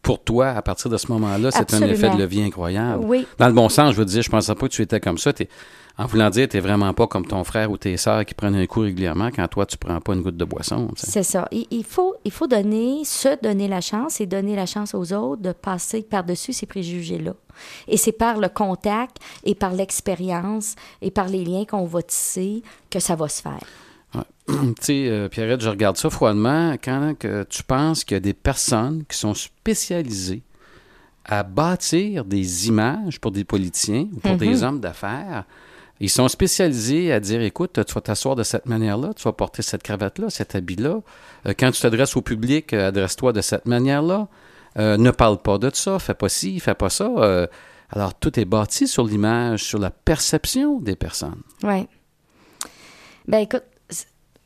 Pour 0.02 0.22
toi, 0.22 0.49
à 0.49 0.62
partir 0.62 0.90
de 0.90 0.96
ce 0.96 1.10
moment-là, 1.12 1.50
c'est 1.52 1.75
un 1.75 1.82
effet 1.82 2.10
de 2.10 2.16
levier 2.16 2.44
incroyable. 2.44 3.04
Oui. 3.04 3.26
Dans 3.38 3.46
le 3.46 3.54
bon 3.54 3.69
sens, 3.69 3.93
je 3.93 3.99
veux 3.99 4.04
dire, 4.04 4.22
je 4.22 4.31
pensais 4.31 4.54
pas 4.54 4.66
que 4.66 4.72
tu 4.72 4.82
étais 4.82 4.99
comme 4.99 5.19
ça. 5.19 5.32
En 5.99 6.06
voulant 6.06 6.31
dire, 6.31 6.49
tu 6.49 6.56
n'es 6.56 6.60
vraiment 6.60 6.93
pas 6.94 7.06
comme 7.06 7.26
ton 7.26 7.44
frère 7.44 7.70
ou 7.70 7.76
tes 7.76 7.96
sœurs 7.96 8.25
qui 8.25 8.34
prennent 8.34 8.54
un 8.56 8.66
coup 8.66 8.81
régulièrement 8.81 9.28
quand 9.31 9.46
toi, 9.46 9.66
tu 9.66 9.76
prends 9.76 10.00
pas 10.00 10.14
une 10.14 10.22
goutte 10.22 10.37
de 10.38 10.44
boisson. 10.44 10.88
C'est 10.96 11.22
ça. 11.22 11.46
Il, 11.52 11.66
il 11.70 11.84
faut, 11.84 12.16
il 12.25 12.31
faut 12.31 12.46
donner, 12.46 13.04
se 13.04 13.40
donner 13.43 13.69
la 13.69 13.81
chance 13.82 14.20
et 14.20 14.26
donner 14.26 14.56
la 14.56 14.66
chance 14.66 14.94
aux 14.94 15.12
autres 15.12 15.43
de 15.43 15.52
passer 15.52 16.02
par-dessus 16.02 16.55
ces 16.55 16.66
préjugés-là. 16.66 17.34
Et 17.88 17.98
c'est 17.98 18.12
par 18.12 18.38
le 18.38 18.48
contact 18.48 19.19
et 19.44 19.55
par 19.55 19.72
l'expérience 19.72 20.76
et 21.02 21.10
par 21.10 21.28
les 21.28 21.44
liens 21.44 21.66
qu'on 21.66 21.84
va 21.84 22.02
tisser 22.02 22.62
que 22.90 22.98
ça 22.98 23.14
va 23.14 23.28
se 23.28 23.43
faire. 23.43 23.60
tu 24.48 24.74
sais, 24.80 25.08
euh, 25.08 25.28
Pierrette, 25.28 25.60
je 25.60 25.68
regarde 25.68 25.96
ça 25.96 26.10
froidement 26.10 26.74
quand 26.82 27.14
que 27.18 27.44
tu 27.44 27.62
penses 27.62 28.04
qu'il 28.04 28.16
y 28.16 28.18
a 28.18 28.20
des 28.20 28.34
personnes 28.34 29.05
qui 29.08 29.17
sont 29.17 29.34
spécialisées 29.34 30.43
à 31.24 31.43
bâtir 31.43 32.24
des 32.24 32.69
images 32.69 33.20
pour 33.20 33.31
des 33.31 33.44
politiciens 33.44 34.08
ou 34.12 34.20
pour 34.20 34.36
des 34.36 34.62
hommes 34.64 34.81
d'affaires. 34.81 35.44
Ils 36.00 36.10
sont 36.10 36.26
spécialisés 36.26 37.12
à 37.12 37.20
dire, 37.20 37.40
écoute, 37.43 37.78
tu 37.86 37.94
vas 37.94 38.00
t'asseoir 38.00 38.34
de 38.34 38.43
cette 38.43 38.67
manière-là, 38.67 39.14
tu 39.14 39.22
vas 39.22 39.32
porter 39.32 39.62
cette 39.62 39.84
cravate-là, 39.84 40.31
cet 40.31 40.56
habit-là. 40.56 41.00
Euh, 41.46 41.55
quand 41.56 41.70
tu 41.70 41.81
t'adresses 41.81 42.17
au 42.17 42.22
public, 42.22 42.72
euh, 42.72 42.88
adresse-toi 42.88 43.32
de 43.32 43.40
cette 43.40 43.67
manière-là. 43.67 44.26
Euh, 44.78 44.96
ne 44.96 45.10
parle 45.10 45.38
pas 45.38 45.58
de 45.58 45.70
ça, 45.72 45.98
fais 45.98 46.14
pas 46.14 46.28
ci, 46.28 46.58
fais 46.60 46.74
pas 46.74 46.90
ça. 46.90 47.10
Euh, 47.19 47.46
alors, 47.90 48.14
tout 48.14 48.38
est 48.40 48.44
bâti 48.44 48.88
sur 48.88 49.05
l'image, 49.05 49.62
sur 49.64 49.78
la 49.78 49.90
perception 49.90 50.81
des 50.81 50.96
personnes. 50.96 51.43
Oui. 51.62 51.86
Ben 53.28 53.38
écoute, 53.38 53.64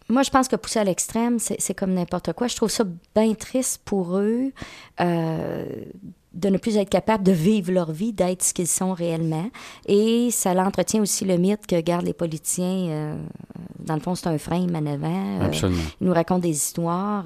moi 0.09 0.23
je 0.23 0.31
pense 0.31 0.49
que 0.49 0.57
pousser 0.57 0.79
à 0.79 0.85
l'extrême, 0.85 1.39
c'est 1.39 1.75
comme 1.75 1.93
n'importe 1.95 2.33
quoi. 2.33 2.47
Je 2.47 2.57
trouve 2.57 2.71
ça 2.71 2.85
bien 3.15 3.35
triste 3.35 3.81
pour 3.85 4.17
eux 4.19 4.53
euh, 5.01 5.65
de 6.33 6.49
ne 6.49 6.59
plus 6.59 6.77
être 6.77 6.91
capables 6.91 7.25
de 7.25 7.33
vivre 7.33 7.73
leur 7.73 7.91
vie, 7.93 8.13
d'être 8.13 8.43
ce 8.43 8.53
qu'ils 8.55 8.67
sont 8.69 8.93
réellement. 8.93 9.51
Et 9.87 10.31
ça 10.31 10.55
l'entretient 10.55 11.01
aussi 11.01 11.25
le 11.25 11.39
mythe 11.39 11.67
que 11.67 11.81
gardent 11.81 12.05
les 12.07 12.13
politiciens. 12.13 12.89
euh, 12.89 13.17
dans 13.81 13.95
le 13.95 14.01
fond, 14.01 14.15
c'est 14.15 14.27
un 14.27 14.39
frein 14.39 14.67
en 14.75 14.87
avant. 14.87 15.41
Euh, 15.41 15.47
Absolument. 15.47 15.83
ils 16.01 16.07
nous 16.07 16.13
racontent 16.13 16.41
des 16.41 16.51
histoires. 16.51 17.25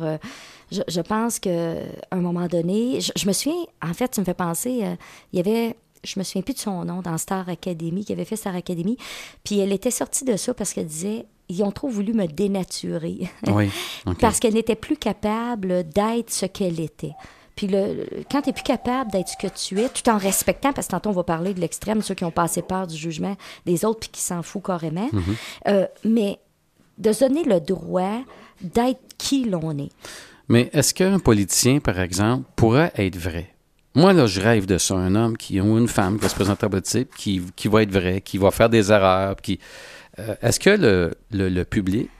Je, 0.70 0.82
je 0.87 1.00
pense 1.00 1.38
que 1.40 1.82
à 2.10 2.16
un 2.16 2.20
moment 2.20 2.46
donné, 2.46 3.00
je, 3.00 3.12
je 3.16 3.26
me 3.26 3.32
souviens, 3.32 3.60
en 3.82 3.92
fait, 3.92 4.08
tu 4.08 4.20
me 4.20 4.25
fais 4.25 4.34
penser, 4.34 4.84
il 5.32 5.37
y 5.37 5.40
avait, 5.40 5.75
je 6.04 6.18
me 6.18 6.25
souviens 6.25 6.42
plus 6.42 6.54
de 6.54 6.58
son 6.60 6.84
nom, 6.84 7.02
dans 7.02 7.18
Star 7.18 7.49
Academy, 7.49 8.04
qui 8.04 8.12
avait 8.12 8.25
fait 8.25 8.37
Star 8.37 8.54
Academy, 8.54 8.96
puis 9.42 9.58
elle 9.58 9.72
était 9.72 9.90
sortie 9.90 10.25
de 10.25 10.37
ça 10.37 10.54
parce 10.54 10.72
qu'elle 10.72 10.87
disait, 10.87 11.26
ils 11.50 11.62
ont 11.64 11.73
trop 11.73 11.88
voulu 11.88 12.12
me 12.12 12.26
dénaturer. 12.26 13.28
Oui. 13.49 13.69
Parce 14.21 14.38
qu'elle 14.38 14.54
n'était 14.54 14.76
plus 14.76 14.97
capable 14.97 15.88
d'être 15.88 16.30
ce 16.30 16.47
qu'elle 16.47 16.80
était. 16.80 17.12
Puis 17.57 17.66
le, 17.66 18.07
quand 18.30 18.42
tu 18.42 18.49
n'es 18.49 18.52
plus 18.52 18.62
capable 18.62 19.11
d'être 19.11 19.28
ce 19.28 19.37
que 19.37 19.52
tu 19.52 19.80
es, 19.80 19.88
tout 19.88 20.09
en 20.09 20.16
respectant, 20.16 20.73
parce 20.73 20.87
que 20.87 20.92
tantôt 20.92 21.11
on 21.11 21.14
va 21.14 21.25
parler 21.25 21.52
de 21.52 21.61
l'extrême, 21.61 22.00
ceux 22.00 22.14
qui 22.14 22.25
ont 22.25 22.30
passé 22.30 22.62
peur 22.62 22.87
du 22.87 22.97
jugement 22.97 23.37
des 23.66 23.85
autres 23.85 24.00
puis 24.00 24.09
qui 24.11 24.21
s'en 24.21 24.42
foutent 24.42 24.66
carrément, 24.66 25.11
euh, 25.66 25.87
mais 26.04 26.38
de 26.99 27.12
se 27.12 27.25
donner 27.25 27.45
le 27.45 27.61
droit 27.61 28.21
d'être 28.62 29.00
qui 29.19 29.45
l'on 29.45 29.76
est. 29.78 29.90
Mais 30.49 30.71
est-ce 30.73 30.95
qu'un 30.95 31.19
politicien, 31.19 31.80
par 31.80 32.00
exemple, 32.00 32.45
pourrait 32.57 32.92
être 32.97 33.16
vrai? 33.16 33.54
Moi, 33.95 34.12
là, 34.12 34.26
je 34.26 34.40
rêve 34.40 34.66
de 34.66 34.78
ça. 34.78 34.95
Un 34.95 35.16
homme 35.16 35.37
qui, 35.37 35.61
ou 35.61 35.76
une 35.76 35.88
femme 35.88 36.16
qui 36.16 36.23
va 36.23 36.28
se 36.28 36.35
présenter 36.35 36.64
à 36.64 36.69
votre 36.69 36.87
type, 36.87 37.14
qui, 37.16 37.42
qui 37.57 37.69
va 37.69 37.83
être 37.83 37.92
vrai, 37.92 38.21
qui 38.21 38.38
va 38.38 38.50
faire 38.50 38.69
des 38.69 38.92
erreurs. 38.92 39.37
Qui, 39.37 39.59
euh, 40.19 40.35
Est-ce 40.43 40.61
que 40.61 40.71
le, 40.71 41.14
le, 41.31 41.49
le 41.49 41.64
public 41.64 42.11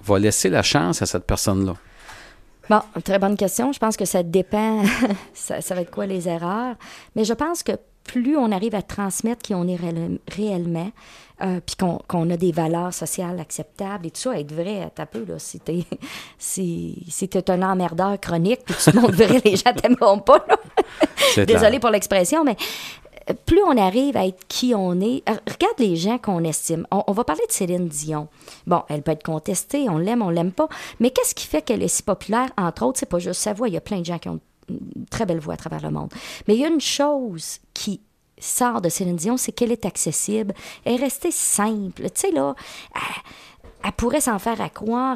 va 0.00 0.18
laisser 0.18 0.48
la 0.48 0.62
chance 0.62 1.02
à 1.02 1.06
cette 1.06 1.24
personne-là? 1.24 1.74
Bon, 2.70 2.80
très 3.02 3.18
bonne 3.18 3.36
question. 3.36 3.72
Je 3.72 3.78
pense 3.78 3.96
que 3.96 4.04
ça 4.04 4.22
dépend, 4.22 4.82
ça, 5.34 5.60
ça, 5.60 5.74
va 5.74 5.82
être 5.82 5.90
quoi 5.90 6.06
les 6.06 6.28
erreurs? 6.28 6.76
Mais 7.16 7.24
je 7.24 7.32
pense 7.32 7.62
que 7.62 7.72
plus 8.04 8.36
on 8.36 8.50
arrive 8.52 8.74
à 8.74 8.82
transmettre 8.82 9.42
qui 9.42 9.54
on 9.54 9.68
est 9.68 9.78
réellement, 10.28 10.90
euh, 11.42 11.60
puis 11.64 11.76
qu'on 11.76 11.98
qu 11.98 12.32
a 12.32 12.36
des 12.36 12.52
valeurs 12.52 12.92
sociales 12.92 13.38
acceptables 13.38 14.06
et 14.06 14.10
tout 14.10 14.20
ça, 14.22 14.38
être 14.38 14.52
vrai, 14.52 14.90
t'as 14.94 15.06
peu, 15.06 15.24
là, 15.24 15.38
si 15.38 15.60
t'es 15.60 15.84
si, 16.38 17.04
si 17.08 17.30
es 17.32 17.50
un 17.50 17.62
emmerdeur 17.62 18.18
chronique, 18.18 18.60
puis 18.64 18.74
tu 18.82 18.96
montres 18.96 19.14
vrai, 19.14 19.40
les 19.44 19.56
gens 19.56 19.72
t'aimeront 19.74 20.18
pas, 20.18 20.44
Désolé 21.36 21.78
pour 21.78 21.90
l'expression, 21.90 22.44
mais 22.44 22.56
plus 23.46 23.62
on 23.62 23.76
arrive 23.76 24.16
à 24.16 24.26
être 24.26 24.46
qui 24.48 24.74
on 24.74 25.00
est, 25.00 25.22
euh, 25.28 25.34
regarde 25.46 25.78
les 25.78 25.96
gens 25.96 26.18
qu'on 26.18 26.44
estime. 26.44 26.86
On, 26.90 27.12
va 27.12 27.24
parler 27.24 27.42
de 27.46 27.52
Céline 27.52 27.88
Dion. 27.88 28.28
Bon, 28.66 28.82
elle 28.88 29.02
peut 29.02 29.12
être 29.12 29.24
contestée, 29.24 29.88
on 29.88 29.98
l'aime, 29.98 30.22
on 30.22 30.30
l'aime 30.30 30.52
pas, 30.52 30.68
mais 31.00 31.10
qu'est-ce 31.10 31.34
qui 31.34 31.46
fait 31.46 31.62
qu'elle 31.62 31.82
est 31.82 31.88
si 31.88 32.02
populaire? 32.02 32.50
Entre 32.56 32.84
autres, 32.84 32.98
c'est 32.98 33.06
pas 33.06 33.18
juste 33.18 33.40
sa 33.40 33.52
voix, 33.52 33.68
il 33.68 33.74
y 33.74 33.78
a 33.78 33.82
plein 33.82 34.00
de 34.00 34.04
gens 34.04 34.18
qui 34.18 34.28
ont 34.28 34.40
une 34.68 35.06
très 35.10 35.26
belle 35.26 35.40
voix 35.40 35.54
à 35.54 35.56
travers 35.56 35.82
le 35.82 35.90
monde. 35.90 36.12
Mais 36.46 36.54
il 36.54 36.60
y 36.60 36.64
a 36.64 36.68
une 36.68 36.80
chose 36.80 37.58
qui 37.74 38.00
sort 38.40 38.80
de 38.80 38.88
Céline 38.88 39.16
Dion, 39.16 39.36
c'est 39.36 39.52
qu'elle 39.52 39.72
est 39.72 39.84
accessible. 39.84 40.54
Elle 40.84 40.94
est 40.94 41.04
restée 41.04 41.30
simple. 41.30 42.04
Tu 42.04 42.20
sais, 42.20 42.30
là, 42.30 42.54
elle, 43.84 43.92
pourrait 43.92 44.20
s'en 44.20 44.38
faire 44.38 44.60
à 44.60 44.68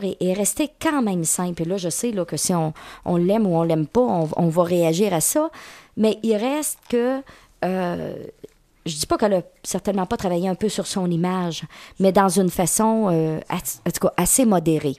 et, 0.03 0.33
rester 0.33 0.71
quand 0.81 1.03
même 1.03 1.25
simple. 1.25 1.63
Et 1.63 1.65
là, 1.65 1.77
je 1.77 1.89
sais 1.89 2.13
que 2.13 2.37
si 2.37 2.55
on, 2.55 2.73
on 3.05 3.17
l'aime 3.17 3.47
ou 3.47 3.57
on 3.57 3.63
l'aime 3.63 3.87
pas, 3.87 4.01
on, 4.01 4.29
on, 4.37 4.49
va 4.49 4.63
réagir 4.65 5.13
à 5.15 5.21
ça. 5.21 5.51
Mais 5.97 6.19
il 6.23 6.37
reste 6.37 6.79
que. 6.89 7.23
Euh, 7.65 8.15
je 8.85 8.97
dis 8.97 9.07
pas 9.07 9.17
qu'elle 9.17 9.35
a 9.35 9.43
certainement 9.63 10.07
pas 10.07 10.17
travaillé 10.17 10.49
un 10.49 10.55
peu 10.55 10.69
sur 10.69 10.87
son 10.87 11.11
image, 11.11 11.63
mais 12.01 12.13
dans 12.13 12.29
une 12.29 12.51
façon 12.51 13.09
euh, 13.11 13.39
en 13.51 13.91
tout 13.91 14.09
cas, 14.09 14.13
assez 14.17 14.45
modérée. 14.45 14.97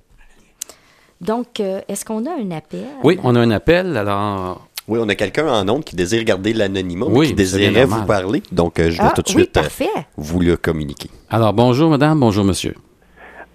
Donc, 1.22 1.60
euh, 1.60 1.80
est-ce 1.88 2.04
qu'on 2.04 2.26
a 2.26 2.32
un 2.32 2.52
appel? 2.52 2.86
Oui, 3.04 3.18
on 3.24 3.36
a 3.36 3.40
un 3.40 3.52
appel. 3.52 3.96
Alors, 3.96 4.68
oui, 4.88 5.00
on 5.02 5.08
a 5.08 5.16
quelqu'un 5.16 5.48
en 5.48 5.68
ondes 5.70 5.84
qui 5.84 5.96
désire 5.96 6.24
garder 6.24 6.54
l'anonymat, 6.54 7.06
oui, 7.08 7.28
qui 7.28 7.34
désirait 7.34 7.86
vous 7.86 8.06
parler. 8.06 8.44
Donc, 8.52 8.80
euh, 8.80 8.90
je 8.90 9.02
vais 9.02 9.08
ah, 9.10 9.14
tout 9.16 9.22
de 9.22 9.30
oui, 9.30 9.44
suite 9.44 9.58
euh, 9.58 9.86
vous 10.18 10.40
le 10.42 10.58
communiquer. 10.58 11.10
Alors, 11.30 11.54
bonjour, 11.54 11.90
madame. 11.90 12.20
Bonjour, 12.20 12.44
monsieur. 12.44 12.76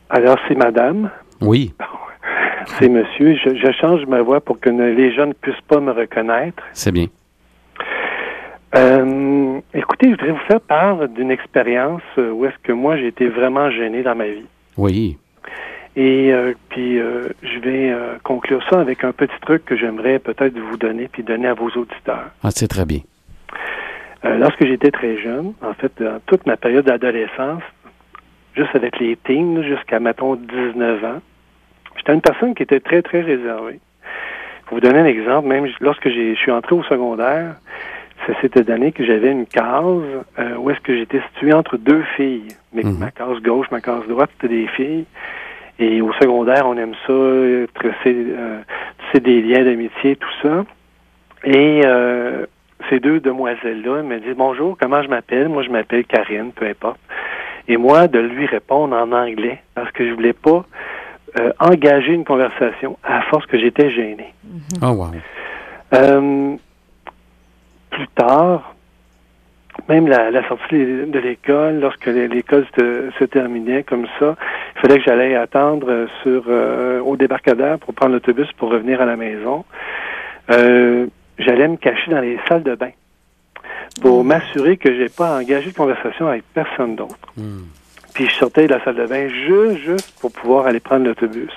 Alors, 0.08 0.38
c'est 0.48 0.54
madame? 0.54 1.10
Oui. 1.42 1.74
C'est 2.78 2.88
monsieur. 2.88 3.36
Je, 3.36 3.54
je, 3.56 3.72
change 3.78 4.06
ma 4.06 4.22
voix 4.22 4.40
pour 4.40 4.58
que 4.60 4.70
ne, 4.70 4.90
les 4.90 5.14
gens 5.14 5.26
ne 5.26 5.34
puissent 5.34 5.54
pas 5.68 5.80
me 5.80 5.92
reconnaître. 5.92 6.62
C'est 6.72 6.92
bien. 6.92 7.06
Euh, 8.74 9.60
écoutez, 9.74 10.06
je 10.06 10.10
voudrais 10.10 10.32
vous 10.32 10.46
faire 10.46 10.60
part 10.60 11.08
d'une 11.08 11.30
expérience 11.30 12.02
où 12.16 12.44
est-ce 12.44 12.58
que 12.62 12.72
moi, 12.72 12.96
j'ai 12.96 13.06
été 13.06 13.28
vraiment 13.28 13.70
gêné 13.70 14.02
dans 14.02 14.14
ma 14.14 14.26
vie. 14.26 14.46
Oui. 14.76 15.18
Et 15.98 16.32
euh, 16.32 16.52
puis, 16.68 17.00
euh, 17.00 17.28
je 17.42 17.58
vais 17.58 17.90
euh, 17.90 18.18
conclure 18.22 18.62
ça 18.70 18.80
avec 18.80 19.02
un 19.02 19.10
petit 19.10 19.34
truc 19.42 19.64
que 19.64 19.76
j'aimerais 19.76 20.20
peut-être 20.20 20.56
vous 20.56 20.76
donner, 20.76 21.08
puis 21.08 21.24
donner 21.24 21.48
à 21.48 21.54
vos 21.54 21.70
auditeurs. 21.70 22.30
Ah, 22.44 22.50
c'est 22.52 22.68
très 22.68 22.84
bien. 22.84 23.00
lorsque 24.22 24.64
j'étais 24.64 24.92
très 24.92 25.18
jeune, 25.18 25.54
en 25.60 25.74
fait, 25.74 25.92
dans 26.00 26.20
toute 26.26 26.46
ma 26.46 26.56
période 26.56 26.84
d'adolescence, 26.84 27.64
juste 28.54 28.74
avec 28.76 29.00
les 29.00 29.16
teens, 29.16 29.62
jusqu'à, 29.62 29.98
mettons, 29.98 30.36
19 30.36 31.04
ans, 31.04 31.20
j'étais 31.96 32.14
une 32.14 32.20
personne 32.20 32.54
qui 32.54 32.62
était 32.62 32.80
très, 32.80 33.02
très 33.02 33.22
réservée. 33.22 33.80
Pour 34.66 34.76
vous 34.76 34.80
donner 34.80 35.00
un 35.00 35.06
exemple, 35.06 35.48
même 35.48 35.66
lorsque 35.80 36.08
je 36.08 36.34
suis 36.34 36.52
entré 36.52 36.76
au 36.76 36.84
secondaire, 36.84 37.56
s'était 38.40 38.64
donné 38.64 38.92
que 38.92 39.04
j'avais 39.04 39.30
une 39.30 39.46
case 39.46 40.24
où 40.58 40.70
est-ce 40.70 40.80
que 40.80 40.96
j'étais 40.96 41.20
situé 41.32 41.52
entre 41.52 41.76
deux 41.76 42.02
filles. 42.16 42.48
Mais 42.72 42.82
mm 42.82 42.90
-hmm. 42.90 42.98
ma 42.98 43.10
case 43.10 43.40
gauche, 43.42 43.70
ma 43.70 43.80
case 43.80 44.06
droite, 44.08 44.30
c'était 44.34 44.54
des 44.54 44.68
filles. 44.76 45.06
Et 45.78 46.02
au 46.02 46.12
secondaire, 46.14 46.66
on 46.66 46.76
aime 46.76 46.94
ça, 47.06 47.72
tracer, 47.74 48.16
euh, 48.16 48.60
des 49.14 49.42
liens 49.42 49.64
d'amitié, 49.64 50.16
tout 50.16 50.28
ça. 50.42 50.64
Et 51.44 51.82
euh, 51.84 52.46
ces 52.90 52.98
deux 52.98 53.20
demoiselles-là 53.20 54.02
me 54.02 54.18
disent 54.18 54.36
Bonjour, 54.36 54.76
comment 54.78 55.02
je 55.02 55.08
m'appelle? 55.08 55.48
Moi, 55.48 55.62
je 55.62 55.70
m'appelle 55.70 56.04
Karine, 56.04 56.50
peu 56.52 56.66
importe. 56.66 56.98
Et 57.68 57.76
moi, 57.76 58.08
de 58.08 58.18
lui 58.18 58.46
répondre 58.46 58.96
en 58.96 59.12
anglais, 59.12 59.60
parce 59.74 59.90
que 59.92 60.08
je 60.08 60.12
voulais 60.14 60.32
pas 60.32 60.64
euh, 61.38 61.52
engager 61.60 62.12
une 62.12 62.24
conversation 62.24 62.98
à 63.04 63.22
force 63.22 63.46
que 63.46 63.58
j'étais 63.58 63.90
gêné. 63.90 64.32
Oh, 64.82 64.86
wow. 64.86 65.10
Euh, 65.94 66.56
plus 67.98 68.08
tard, 68.14 68.76
même 69.88 70.06
la, 70.06 70.30
la 70.30 70.46
sortie 70.46 70.76
de 70.76 71.18
l'école, 71.18 71.80
lorsque 71.80 72.06
l'école 72.06 72.64
se, 72.76 73.10
se, 73.18 73.24
terminait 73.24 73.82
comme 73.82 74.06
ça, 74.20 74.36
il 74.76 74.80
fallait 74.80 74.98
que 74.98 75.04
j'allais 75.04 75.34
attendre 75.34 76.06
sur 76.22 76.44
euh, 76.48 77.00
au 77.00 77.16
débarcadère 77.16 77.78
pour 77.80 77.94
prendre 77.94 78.12
l'autobus 78.12 78.50
pour 78.52 78.70
revenir 78.70 79.00
à 79.00 79.04
la 79.04 79.16
maison. 79.16 79.64
Euh, 80.50 81.06
j'allais 81.38 81.66
me 81.66 81.76
cacher 81.76 82.10
dans 82.10 82.20
les 82.20 82.38
salles 82.48 82.62
de 82.62 82.76
bain 82.76 82.90
pour 84.00 84.22
m'assurer 84.22 84.76
que 84.76 84.94
j'ai 84.94 85.08
pas 85.08 85.36
engagé 85.36 85.70
de 85.72 85.76
conversation 85.76 86.28
avec 86.28 86.44
personne 86.54 86.94
d'autre. 86.94 87.32
Mm. 87.36 87.62
Puis 88.14 88.28
je 88.28 88.34
sortais 88.34 88.68
de 88.68 88.74
la 88.74 88.84
salle 88.84 88.96
de 88.96 89.06
bain 89.06 89.28
juste, 89.28 89.78
juste 89.84 90.14
pour 90.20 90.30
pouvoir 90.30 90.66
aller 90.66 90.80
prendre 90.80 91.04
l'autobus. 91.04 91.52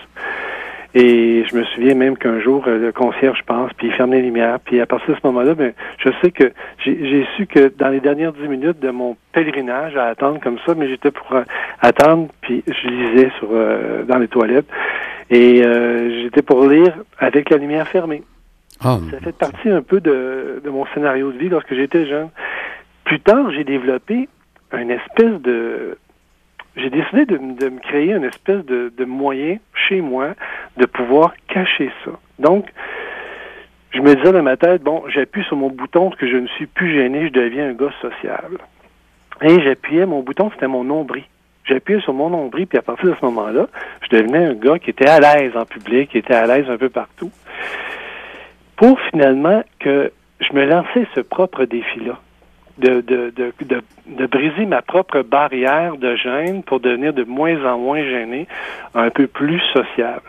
Et 0.94 1.46
je 1.50 1.56
me 1.56 1.64
souviens 1.64 1.96
même 1.96 2.18
qu'un 2.18 2.42
jour, 2.42 2.66
le 2.68 2.92
concierge, 2.92 3.38
je 3.40 3.46
pense, 3.46 3.72
puis 3.74 3.88
il 3.88 3.94
ferme 3.94 4.12
les 4.12 4.22
lumières. 4.22 4.60
Puis 4.60 4.82
à 4.82 4.86
partir 4.86 5.16
de 5.16 5.20
ce 5.20 5.28
moment-là, 5.28 5.56
ben, 5.56 5.74
je 5.98 6.10
sais 6.22 6.32
que 6.32 6.52
j'ai 6.86 7.26
su 7.38 7.48
que 7.48 7.72
dans 7.78 7.90
les 7.90 8.02
dernières 8.02 8.34
dix 8.34 8.48
minutes 8.48 8.80
de 8.80 8.90
mon 8.90 9.16
pèlerinage 9.32 9.96
à 9.96 10.08
attendre 10.08 10.42
comme 10.42 10.58
ça, 10.66 10.76
mais 10.76 10.90
j'étais 10.90 11.12
pour 11.12 11.32
euh, 11.34 11.44
attendre, 11.80 12.28
puis 12.42 12.64
je 12.68 12.88
lisais 12.88 13.32
sur 13.40 13.50
euh, 13.54 14.04
dans 14.04 14.18
les 14.18 14.28
toilettes. 14.28 14.68
Et 15.30 15.64
euh, 15.64 16.24
j'étais 16.24 16.42
pour 16.42 16.68
lire 16.68 16.94
avec 17.18 17.50
la 17.50 17.58
lumière 17.58 17.88
fermée. 17.88 18.24
Oh. 18.84 19.00
Ça 19.12 19.20
fait 19.20 19.36
partie 19.36 19.70
un 19.70 19.82
peu 19.82 20.02
de, 20.02 20.62
de 20.62 20.70
mon 20.70 20.86
scénario 20.94 21.32
de 21.32 21.38
vie 21.38 21.50
lorsque 21.50 21.74
j'étais 21.74 22.06
jeune. 22.06 22.30
Plus 23.06 23.22
tard, 23.22 23.50
j'ai 23.52 23.64
développé 23.64 24.28
une 24.74 24.92
espèce 24.92 25.42
de 25.42 25.98
j'ai 26.76 26.90
décidé 26.90 27.26
de, 27.26 27.38
de, 27.38 27.70
me 27.70 27.80
créer 27.80 28.14
une 28.14 28.24
espèce 28.24 28.66
de, 28.66 28.94
de, 28.96 29.06
moyen 29.06 29.58
chez 29.74 30.00
moi 30.00 30.36
de 30.78 30.86
pouvoir 30.86 31.34
cacher 31.48 31.92
ça. 32.06 32.12
Donc, 32.40 32.66
je 33.92 34.00
me 34.00 34.16
disais 34.16 34.32
dans 34.32 34.44
ma 34.44 34.58
tête, 34.58 34.82
bon, 34.84 35.04
j'appuie 35.08 35.44
sur 35.44 35.58
mon 35.58 35.70
bouton 35.70 36.12
que 36.12 36.28
je 36.28 36.38
ne 36.38 36.48
suis 36.48 36.66
plus 36.66 36.94
gêné, 36.94 37.28
je 37.28 37.34
deviens 37.34 37.70
un 37.70 37.74
gars 37.74 37.92
sociable. 38.02 38.60
Et 39.42 39.62
j'appuyais, 39.62 40.06
mon 40.06 40.22
bouton, 40.22 40.50
c'était 40.54 40.68
mon 40.68 40.84
nombril. 40.84 41.24
J'appuyais 41.66 42.02
sur 42.02 42.14
mon 42.14 42.30
nombril, 42.30 42.68
puis 42.68 42.78
à 42.78 42.82
partir 42.82 43.10
de 43.10 43.16
ce 43.20 43.26
moment-là, 43.26 43.68
je 44.02 44.18
devenais 44.18 44.46
un 44.46 44.54
gars 44.54 44.80
qui 44.80 44.90
était 44.90 45.10
à 45.10 45.20
l'aise 45.20 45.56
en 45.56 45.66
public, 45.66 46.10
qui 46.12 46.18
était 46.18 46.34
à 46.34 46.48
l'aise 46.48 46.70
un 46.70 46.78
peu 46.78 46.90
partout. 46.90 47.32
Pour 48.76 49.00
finalement 49.12 49.64
que 49.80 50.12
je 50.40 50.54
me 50.54 50.66
lançais 50.66 51.06
ce 51.14 51.20
propre 51.20 51.66
défi-là 51.66 52.20
de, 52.82 54.28
briser 54.28 54.66
ma 54.66 54.82
propre 54.82 55.22
barrière 55.22 55.98
de 55.98 56.16
gêne 56.16 56.64
pour 56.64 56.80
devenir 56.80 57.14
de 57.14 57.24
moins 57.24 57.64
en 57.66 57.78
moins 57.78 58.04
gêné, 58.04 58.48
un 58.96 59.10
peu 59.10 59.28
plus 59.28 59.62
sociable. 59.74 60.24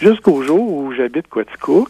Jusqu'au 0.00 0.42
jour 0.42 0.60
où 0.60 0.92
j'habite 0.92 1.28
Quaticook, 1.28 1.88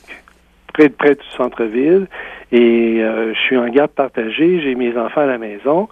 près, 0.72 0.88
près 0.88 1.14
du 1.14 1.26
centre-ville, 1.36 2.06
et 2.52 3.02
euh, 3.02 3.34
je 3.34 3.38
suis 3.40 3.56
en 3.56 3.68
garde 3.68 3.90
partagée, 3.90 4.60
j'ai 4.60 4.74
mes 4.74 4.96
enfants 4.96 5.22
à 5.22 5.26
la 5.26 5.38
maison, 5.38 5.88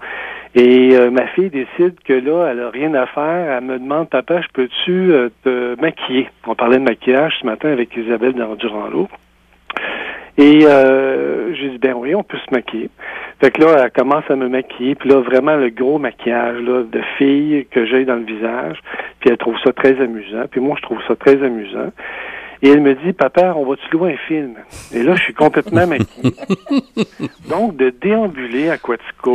et 0.54 0.90
euh, 0.92 1.10
ma 1.10 1.26
fille 1.28 1.50
décide 1.50 1.94
que 2.04 2.12
là, 2.12 2.50
elle 2.50 2.60
a 2.60 2.70
rien 2.70 2.94
à 2.94 3.06
faire, 3.06 3.56
elle 3.56 3.64
me 3.64 3.78
demande, 3.78 4.10
papa, 4.10 4.42
je 4.42 4.48
peux-tu 4.52 5.12
euh, 5.12 5.30
te 5.42 5.80
maquiller? 5.80 6.28
On 6.46 6.54
parlait 6.54 6.78
de 6.78 6.84
maquillage 6.84 7.38
ce 7.40 7.46
matin 7.46 7.70
avec 7.70 7.96
Isabelle 7.96 8.34
Durand-L'eau. 8.34 9.08
Et 10.38 10.64
euh, 10.64 11.54
j'ai 11.54 11.70
dit, 11.70 11.78
ben 11.78 11.94
oui, 11.94 12.14
on 12.14 12.22
peut 12.22 12.38
se 12.38 12.54
maquiller. 12.54 12.90
Fait 13.40 13.50
que 13.50 13.60
là, 13.60 13.82
elle 13.84 13.90
commence 13.90 14.24
à 14.30 14.36
me 14.36 14.48
maquiller, 14.48 14.94
puis 14.94 15.08
là, 15.08 15.20
vraiment 15.20 15.56
le 15.56 15.68
gros 15.70 15.98
maquillage 15.98 16.60
là, 16.62 16.84
de 16.84 17.00
fille 17.18 17.66
que 17.70 17.84
j'ai 17.84 18.04
dans 18.04 18.14
le 18.16 18.24
visage, 18.24 18.78
puis 19.20 19.30
elle 19.30 19.36
trouve 19.36 19.58
ça 19.64 19.72
très 19.72 20.00
amusant, 20.00 20.44
puis 20.50 20.60
moi, 20.60 20.76
je 20.78 20.82
trouve 20.82 21.00
ça 21.06 21.16
très 21.16 21.42
amusant. 21.42 21.92
Et 22.64 22.68
elle 22.68 22.80
me 22.80 22.94
dit, 22.94 23.12
papa, 23.12 23.54
on 23.56 23.64
va-tu 23.64 23.82
louer 23.92 24.12
un 24.12 24.28
film? 24.28 24.54
Et 24.94 25.02
là, 25.02 25.16
je 25.16 25.22
suis 25.24 25.34
complètement 25.34 25.84
maquillé. 25.88 26.32
Donc, 27.48 27.76
de 27.76 27.90
déambuler 27.90 28.70
à 28.70 28.78
Quatico, 28.78 29.32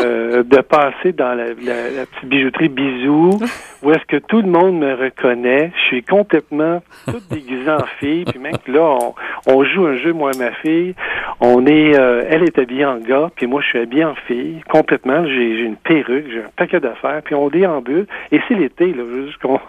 euh, 0.00 0.42
de 0.42 0.60
passer 0.60 1.12
dans 1.12 1.34
la, 1.34 1.48
la, 1.54 1.90
la, 1.90 2.06
petite 2.06 2.28
bijouterie 2.28 2.68
Bisou, 2.68 3.38
où 3.84 3.92
est-ce 3.92 4.04
que 4.06 4.16
tout 4.16 4.42
le 4.42 4.48
monde 4.48 4.80
me 4.80 4.94
reconnaît. 4.94 5.70
Je 5.76 5.86
suis 5.86 6.02
complètement 6.02 6.82
tout 7.06 7.20
déguisé 7.30 7.70
en 7.70 7.86
fille. 8.00 8.24
Puis 8.24 8.40
même 8.40 8.58
que 8.58 8.72
là, 8.72 8.82
on, 8.82 9.14
on, 9.46 9.64
joue 9.64 9.86
un 9.86 9.96
jeu, 9.98 10.12
moi 10.12 10.32
et 10.34 10.38
ma 10.38 10.50
fille. 10.50 10.96
On 11.38 11.64
est, 11.66 11.96
euh, 11.96 12.24
elle 12.28 12.42
est 12.42 12.58
habillée 12.58 12.84
en 12.84 12.98
gars, 12.98 13.30
puis 13.36 13.46
moi, 13.46 13.60
je 13.62 13.68
suis 13.68 13.78
habillé 13.78 14.04
en 14.04 14.16
fille, 14.26 14.60
complètement. 14.68 15.24
J'ai 15.24 15.60
une 15.60 15.76
perruque, 15.76 16.26
j'ai 16.28 16.40
un 16.40 16.50
paquet 16.56 16.80
d'affaires, 16.80 17.22
puis 17.24 17.36
on 17.36 17.48
déambule. 17.48 18.06
Et 18.32 18.40
c'est 18.48 18.54
l'été, 18.54 18.92
là, 18.92 19.04
juste 19.24 19.38
qu'on 19.38 19.60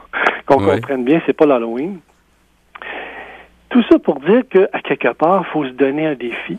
qu'on 0.47 0.65
ouais. 0.65 0.75
comprenne 0.75 1.03
bien, 1.03 1.21
c'est 1.27 1.33
pas 1.33 1.45
l'Halloween. 1.45 1.99
Tout 3.71 3.83
ça 3.89 3.97
pour 3.99 4.19
dire 4.19 4.43
qu'à 4.49 4.79
quelque 4.81 5.13
part, 5.13 5.45
il 5.47 5.51
faut 5.51 5.65
se 5.65 5.71
donner 5.71 6.05
un 6.05 6.15
défi 6.15 6.57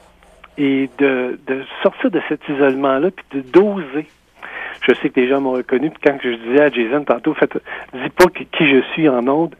et 0.58 0.88
de, 0.98 1.38
de 1.46 1.62
sortir 1.82 2.10
de 2.10 2.20
cet 2.28 2.40
isolement-là, 2.48 3.10
puis 3.10 3.40
de 3.40 3.50
doser. 3.50 4.06
Je 4.86 4.94
sais 4.94 5.10
que 5.10 5.20
les 5.20 5.28
gens 5.28 5.40
m'ont 5.40 5.52
reconnu, 5.52 5.90
puis 5.90 6.00
quand 6.04 6.18
je 6.22 6.30
disais 6.30 6.62
à 6.62 6.70
Jason 6.70 7.04
tantôt, 7.04 7.34
faites, 7.34 7.56
dis 7.92 8.08
pas 8.10 8.26
qui 8.28 8.46
je 8.60 8.82
suis 8.92 9.08
en 9.08 9.26
onde, 9.28 9.54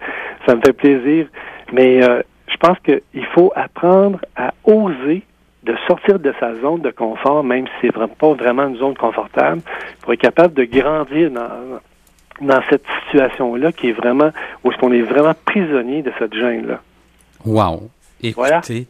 ça 0.47 0.56
me 0.56 0.61
fait 0.61 0.73
plaisir, 0.73 1.26
mais 1.73 2.02
euh, 2.02 2.23
je 2.49 2.56
pense 2.56 2.78
qu'il 2.80 3.26
faut 3.35 3.52
apprendre 3.54 4.18
à 4.37 4.52
oser 4.64 5.23
de 5.62 5.75
sortir 5.87 6.18
de 6.18 6.35
sa 6.40 6.54
zone 6.56 6.80
de 6.80 6.90
confort, 6.90 7.44
même 7.44 7.66
si 7.66 7.73
c'est 7.82 7.92
pas 7.92 8.32
vraiment 8.32 8.66
une 8.66 8.76
zone 8.76 8.97
confortable, 8.97 9.61
pour 10.00 10.12
être 10.12 10.21
capable 10.21 10.54
de 10.54 10.64
grandir 10.64 11.30
dans, 11.30 11.80
dans 12.40 12.61
cette 12.68 12.85
situation-là 13.04 13.73
qui 13.73 13.90
est 13.90 13.92
vraiment, 13.92 14.30
où 14.64 14.71
est-ce 14.71 14.78
qu'on 14.78 14.92
est 14.92 15.02
vraiment 15.02 15.35
prisonnier 15.44 16.02
de 16.02 16.12
cette 16.18 16.35
gêne-là. 16.35 16.80
Wow! 17.44 17.88
Écoutez, 18.22 18.87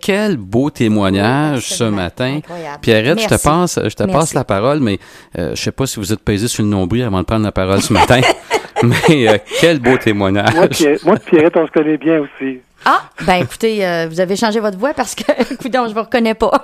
quel 0.00 0.36
beau 0.36 0.70
témoignage 0.70 1.68
ce 1.68 1.84
matin. 1.84 2.40
Pierrette, 2.80 3.20
je 3.20 3.28
te 3.28 3.42
passe, 3.42 3.80
je 3.82 3.94
te 3.94 4.04
passe 4.04 4.34
la 4.34 4.44
parole, 4.44 4.80
mais 4.80 4.98
euh, 5.38 5.54
je 5.54 5.62
sais 5.62 5.72
pas 5.72 5.86
si 5.86 5.98
vous 5.98 6.12
êtes 6.12 6.20
pesé 6.20 6.48
sur 6.48 6.62
le 6.62 6.68
nombril 6.68 7.02
avant 7.02 7.20
de 7.20 7.24
prendre 7.24 7.44
la 7.44 7.52
parole 7.52 7.80
ce 7.80 7.92
matin, 7.92 8.20
mais 8.82 9.28
euh, 9.28 9.38
quel 9.60 9.80
beau 9.80 9.96
témoignage. 9.96 10.54
Moi, 10.54 10.68
Pierrette, 10.68 11.24
Pierrette, 11.24 11.56
on 11.56 11.66
se 11.66 11.72
connaît 11.72 11.96
bien 11.96 12.20
aussi. 12.20 12.60
Ah, 12.84 13.02
ben 13.26 13.36
écoutez, 13.36 13.86
euh, 13.86 14.06
vous 14.08 14.20
avez 14.20 14.36
changé 14.36 14.60
votre 14.60 14.76
voix 14.76 14.92
parce 14.92 15.14
que, 15.14 15.22
écoutez, 15.52 15.70
je 15.72 15.94
vous 15.94 16.02
reconnais 16.02 16.34
pas. 16.34 16.62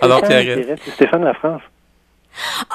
Alors, 0.00 0.22
Pierrette. 0.22 0.78
C'est 0.84 0.92
Stéphane 0.92 1.20
de 1.20 1.26
la 1.26 1.34
France. 1.34 1.62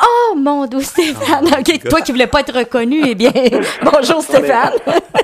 Oh, 0.01 0.35
mon 0.35 0.65
doux 0.65 0.81
Stéphane. 0.81 1.45
Oh, 1.45 1.89
toi 1.89 2.01
qui 2.01 2.11
voulais 2.11 2.27
pas 2.27 2.41
être 2.41 2.57
reconnu, 2.57 3.01
eh 3.05 3.15
bien, 3.15 3.31
bonjour 3.83 4.21
Stéphane. 4.21 4.73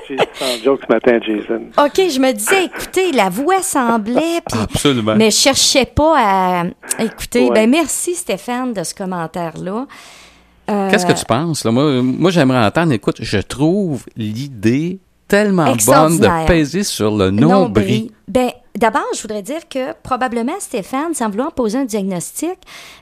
J'ai 0.08 0.16
un 0.18 0.62
joke 0.64 0.80
ce 0.86 0.92
matin, 0.92 1.18
Jason. 1.20 1.62
OK, 1.76 1.96
je 1.96 2.20
me 2.20 2.32
disais, 2.32 2.66
écoutez, 2.66 3.12
la 3.12 3.28
voix 3.28 3.62
semblait. 3.62 4.40
Absolument. 4.52 5.16
Mais 5.16 5.30
je 5.30 5.36
cherchais 5.36 5.86
pas 5.86 6.14
à. 6.16 6.64
Écoutez, 6.98 7.50
ben 7.50 7.68
merci 7.68 8.14
Stéphane 8.14 8.72
de 8.72 8.82
ce 8.82 8.94
commentaire-là. 8.94 9.86
Qu'est-ce 10.66 11.06
que 11.06 11.12
tu 11.12 11.24
penses? 11.24 11.64
Moi, 11.64 12.02
moi 12.02 12.30
j'aimerais 12.30 12.64
entendre, 12.64 12.92
écoute, 12.92 13.16
je 13.20 13.38
trouve 13.38 14.04
l'idée 14.16 14.98
tellement 15.26 15.74
bonne 15.86 16.18
de 16.18 16.46
peser 16.46 16.82
sur 16.82 17.16
le 17.16 17.30
nombril. 17.30 18.10
Ben, 18.26 18.50
D'abord, 18.78 19.08
je 19.12 19.22
voudrais 19.22 19.42
dire 19.42 19.68
que 19.68 19.92
probablement, 20.04 20.52
Stéphane, 20.60 21.12
sans 21.12 21.28
vouloir 21.30 21.50
poser 21.50 21.78
un 21.78 21.84
diagnostic, 21.84 22.58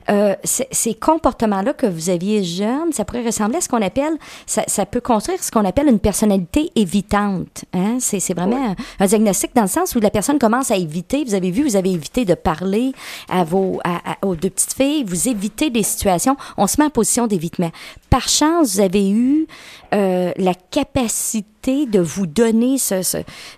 euh, 0.08 0.34
ces 0.42 0.94
comportements-là 0.94 1.74
que 1.74 1.86
vous 1.86 2.08
aviez 2.08 2.42
jeune, 2.44 2.92
ça 2.92 3.04
pourrait 3.04 3.26
ressembler 3.26 3.58
à 3.58 3.60
ce 3.60 3.68
qu'on 3.68 3.82
appelle, 3.82 4.14
ça, 4.46 4.62
ça, 4.68 4.86
peut 4.86 5.02
construire 5.02 5.42
ce 5.44 5.50
qu'on 5.50 5.66
appelle 5.66 5.88
une 5.88 5.98
personnalité 5.98 6.70
évitante. 6.76 7.66
Hein? 7.74 7.98
C'est 8.00 8.32
vraiment 8.32 8.74
un, 8.98 9.06
diagnostic 9.06 9.54
dans 9.54 9.62
le 9.62 9.68
sens 9.68 9.94
où 9.94 10.00
la 10.00 10.08
personne 10.08 10.38
commence 10.38 10.70
à 10.70 10.76
éviter. 10.76 11.24
Vous 11.24 11.34
avez 11.34 11.50
vu, 11.50 11.62
vous 11.62 11.76
avez 11.76 11.92
évité 11.92 12.24
de 12.24 12.34
parler 12.34 12.92
à 13.28 13.44
vos 13.44 13.78
à, 13.84 14.16
aux 14.22 14.34
deux 14.34 14.48
petites 14.48 14.72
filles, 14.72 15.04
vous 15.04 15.28
évitez 15.28 15.68
des 15.68 15.82
situations. 15.82 16.38
On 16.56 16.66
se 16.66 16.80
met 16.80 16.86
en 16.86 16.90
position 16.90 17.26
d'évitement. 17.26 17.70
Par 18.08 18.30
chance, 18.30 18.76
vous 18.76 18.80
avez 18.80 19.10
eu 19.10 19.46
euh, 19.92 20.32
la 20.38 20.54
capacité 20.54 21.55
de 21.66 21.98
vous 21.98 22.26
donner 22.26 22.76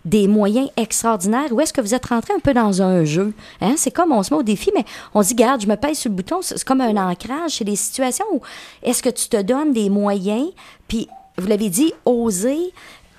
des 0.04 0.26
moyens 0.26 0.70
extraordinaires? 0.76 1.52
Où 1.52 1.60
est-ce 1.60 1.72
que 1.72 1.80
vous 1.80 1.94
êtes 1.94 2.06
rentrer 2.06 2.32
un 2.32 2.40
peu 2.40 2.54
dans 2.54 2.80
un 2.80 3.04
jeu? 3.04 3.34
Hein? 3.60 3.74
C'est 3.76 3.90
comme 3.90 4.12
on 4.12 4.22
se 4.22 4.32
met 4.32 4.40
au 4.40 4.42
défi, 4.42 4.70
mais 4.74 4.84
on 5.14 5.20
dit, 5.20 5.34
garde, 5.34 5.60
je 5.60 5.66
me 5.66 5.76
pèse 5.76 5.98
sur 5.98 6.10
le 6.10 6.16
bouton. 6.16 6.40
C'est 6.40 6.64
comme 6.64 6.80
un 6.80 6.96
ancrage. 6.96 7.56
C'est 7.58 7.64
des 7.64 7.76
situations 7.76 8.24
où 8.32 8.40
est-ce 8.82 9.02
que 9.02 9.10
tu 9.10 9.28
te 9.28 9.40
donnes 9.42 9.72
des 9.72 9.90
moyens, 9.90 10.48
puis 10.88 11.08
vous 11.36 11.46
l'avez 11.46 11.68
dit, 11.68 11.92
oser. 12.04 12.72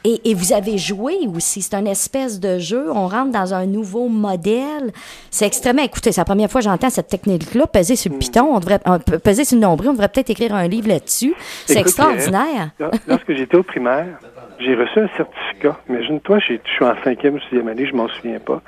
Et, 0.05 0.33
vous 0.33 0.53
avez 0.53 0.77
joué 0.77 1.15
aussi. 1.33 1.61
C'est 1.61 1.75
une 1.75 1.87
espèce 1.87 2.39
de 2.39 2.57
jeu. 2.57 2.89
On 2.89 3.07
rentre 3.07 3.31
dans 3.31 3.53
un 3.53 3.65
nouveau 3.65 4.07
modèle. 4.07 4.91
C'est 5.29 5.45
extrêmement. 5.45 5.83
Écoutez, 5.83 6.11
c'est 6.11 6.21
la 6.21 6.25
première 6.25 6.49
fois 6.49 6.61
que 6.61 6.65
j'entends 6.65 6.89
cette 6.89 7.09
technique-là. 7.09 7.67
Peser 7.67 7.95
sur 7.95 8.09
le 8.11 8.15
mm. 8.15 8.19
piton, 8.19 8.55
on 8.55 8.59
devrait. 8.59 8.79
peser 9.23 9.43
sur 9.43 9.57
le 9.57 9.61
nombril, 9.61 9.89
on 9.89 9.93
devrait 9.93 10.07
peut-être 10.07 10.29
écrire 10.29 10.55
un 10.55 10.67
livre 10.67 10.87
là-dessus. 10.87 11.33
C'est 11.65 11.79
extraordinaire. 11.79 12.71
Lorsque 13.07 13.33
j'étais 13.33 13.57
au 13.57 13.63
primaire, 13.63 14.19
j'ai 14.59 14.75
reçu 14.75 14.99
un 14.99 15.09
certificat. 15.17 15.77
Imagine-toi, 15.89 16.39
je 16.39 16.45
suis 16.45 16.85
en 16.85 16.93
cinquième 17.03 17.35
ou 17.35 17.39
sixième 17.41 17.67
année, 17.67 17.85
je 17.85 17.95
m'en 17.95 18.07
souviens 18.07 18.39
pas. 18.39 18.61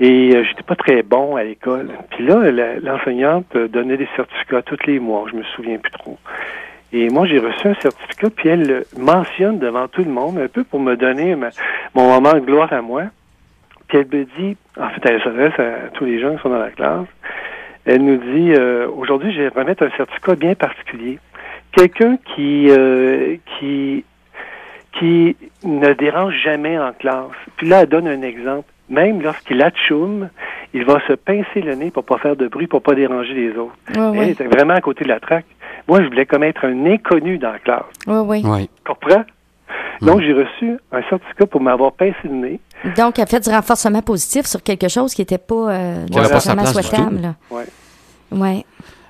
Et 0.00 0.34
euh, 0.34 0.42
j'étais 0.44 0.64
pas 0.64 0.74
très 0.74 1.04
bon 1.04 1.36
à 1.36 1.44
l'école. 1.44 1.90
Puis 2.10 2.26
là, 2.26 2.50
l'enseignante 2.80 3.56
donnait 3.56 3.96
des 3.96 4.08
certificats 4.16 4.62
tous 4.62 4.78
les 4.86 4.98
mois, 4.98 5.26
je 5.30 5.36
me 5.36 5.44
souviens 5.54 5.78
plus 5.78 5.92
trop. 5.92 6.18
Et 6.92 7.08
moi, 7.08 7.26
j'ai 7.26 7.38
reçu 7.38 7.68
un 7.68 7.74
certificat, 7.74 8.28
puis 8.30 8.48
elle 8.48 8.84
mentionne 8.98 9.58
devant 9.58 9.88
tout 9.88 10.04
le 10.04 10.10
monde, 10.10 10.38
un 10.38 10.48
peu 10.48 10.62
pour 10.62 10.80
me 10.80 10.94
donner 10.94 11.34
mon 11.94 12.08
moment 12.08 12.34
de 12.34 12.40
gloire 12.40 12.72
à 12.72 12.82
moi. 12.82 13.04
Puis 13.88 13.98
elle 13.98 14.18
me 14.18 14.24
dit, 14.38 14.56
en 14.78 14.88
fait, 14.90 15.00
elle 15.04 15.22
s'adresse 15.22 15.58
à 15.58 15.88
tous 15.94 16.04
les 16.04 16.20
gens 16.20 16.34
qui 16.36 16.42
sont 16.42 16.50
dans 16.50 16.58
la 16.58 16.70
classe. 16.70 17.06
Elle 17.84 18.04
nous 18.04 18.18
dit, 18.18 18.52
euh, 18.52 18.88
aujourd'hui, 18.88 19.32
je 19.32 19.42
vais 19.42 19.48
remettre 19.48 19.84
un 19.84 19.90
certificat 19.96 20.34
bien 20.34 20.54
particulier. 20.54 21.18
Quelqu'un 21.72 22.18
qui, 22.34 22.68
euh, 22.70 23.36
qui 23.58 24.04
qui 24.98 25.36
ne 25.64 25.92
dérange 25.94 26.34
jamais 26.42 26.78
en 26.78 26.92
classe. 26.92 27.30
Puis 27.56 27.68
là, 27.68 27.82
elle 27.82 27.88
donne 27.88 28.06
un 28.06 28.22
exemple. 28.22 28.68
Même 28.88 29.22
lorsqu'il 29.22 29.62
atchoum, 29.62 30.28
il 30.74 30.84
va 30.84 31.00
se 31.06 31.14
pincer 31.14 31.62
le 31.62 31.74
nez 31.74 31.90
pour 31.90 32.04
pas 32.04 32.18
faire 32.18 32.36
de 32.36 32.46
bruit, 32.46 32.66
pour 32.66 32.82
pas 32.82 32.94
déranger 32.94 33.32
les 33.32 33.56
autres. 33.56 33.74
elle 34.14 34.30
était 34.30 34.44
vraiment 34.44 34.74
à 34.74 34.80
côté 34.80 35.04
de 35.04 35.08
la 35.08 35.20
traque. 35.20 35.46
Moi, 35.88 36.02
je 36.02 36.06
voulais 36.08 36.26
comme 36.26 36.42
être 36.42 36.64
un 36.64 36.86
inconnu 36.86 37.38
dans 37.38 37.52
la 37.52 37.58
classe. 37.58 37.84
Oui, 38.06 38.42
oui. 38.44 38.70
Comprends? 38.86 39.24
Donc, 40.00 40.20
j'ai 40.20 40.32
reçu 40.32 40.78
un 40.90 41.02
certificat 41.08 41.46
pour 41.46 41.60
m'avoir 41.60 41.92
pincé 41.92 42.16
le 42.24 42.30
nez. 42.30 42.60
Donc, 42.96 43.18
elle 43.18 43.24
a 43.24 43.26
fait 43.26 43.40
du 43.40 43.50
renforcement 43.50 44.02
positif 44.02 44.46
sur 44.46 44.62
quelque 44.62 44.88
chose 44.88 45.14
qui 45.14 45.20
n'était 45.20 45.38
pas 45.38 45.70
euh, 45.70 46.06
nécessairement 46.10 46.66
souhaitable. 46.66 47.34
Oui. 47.50 47.62
Ouais. 48.32 48.64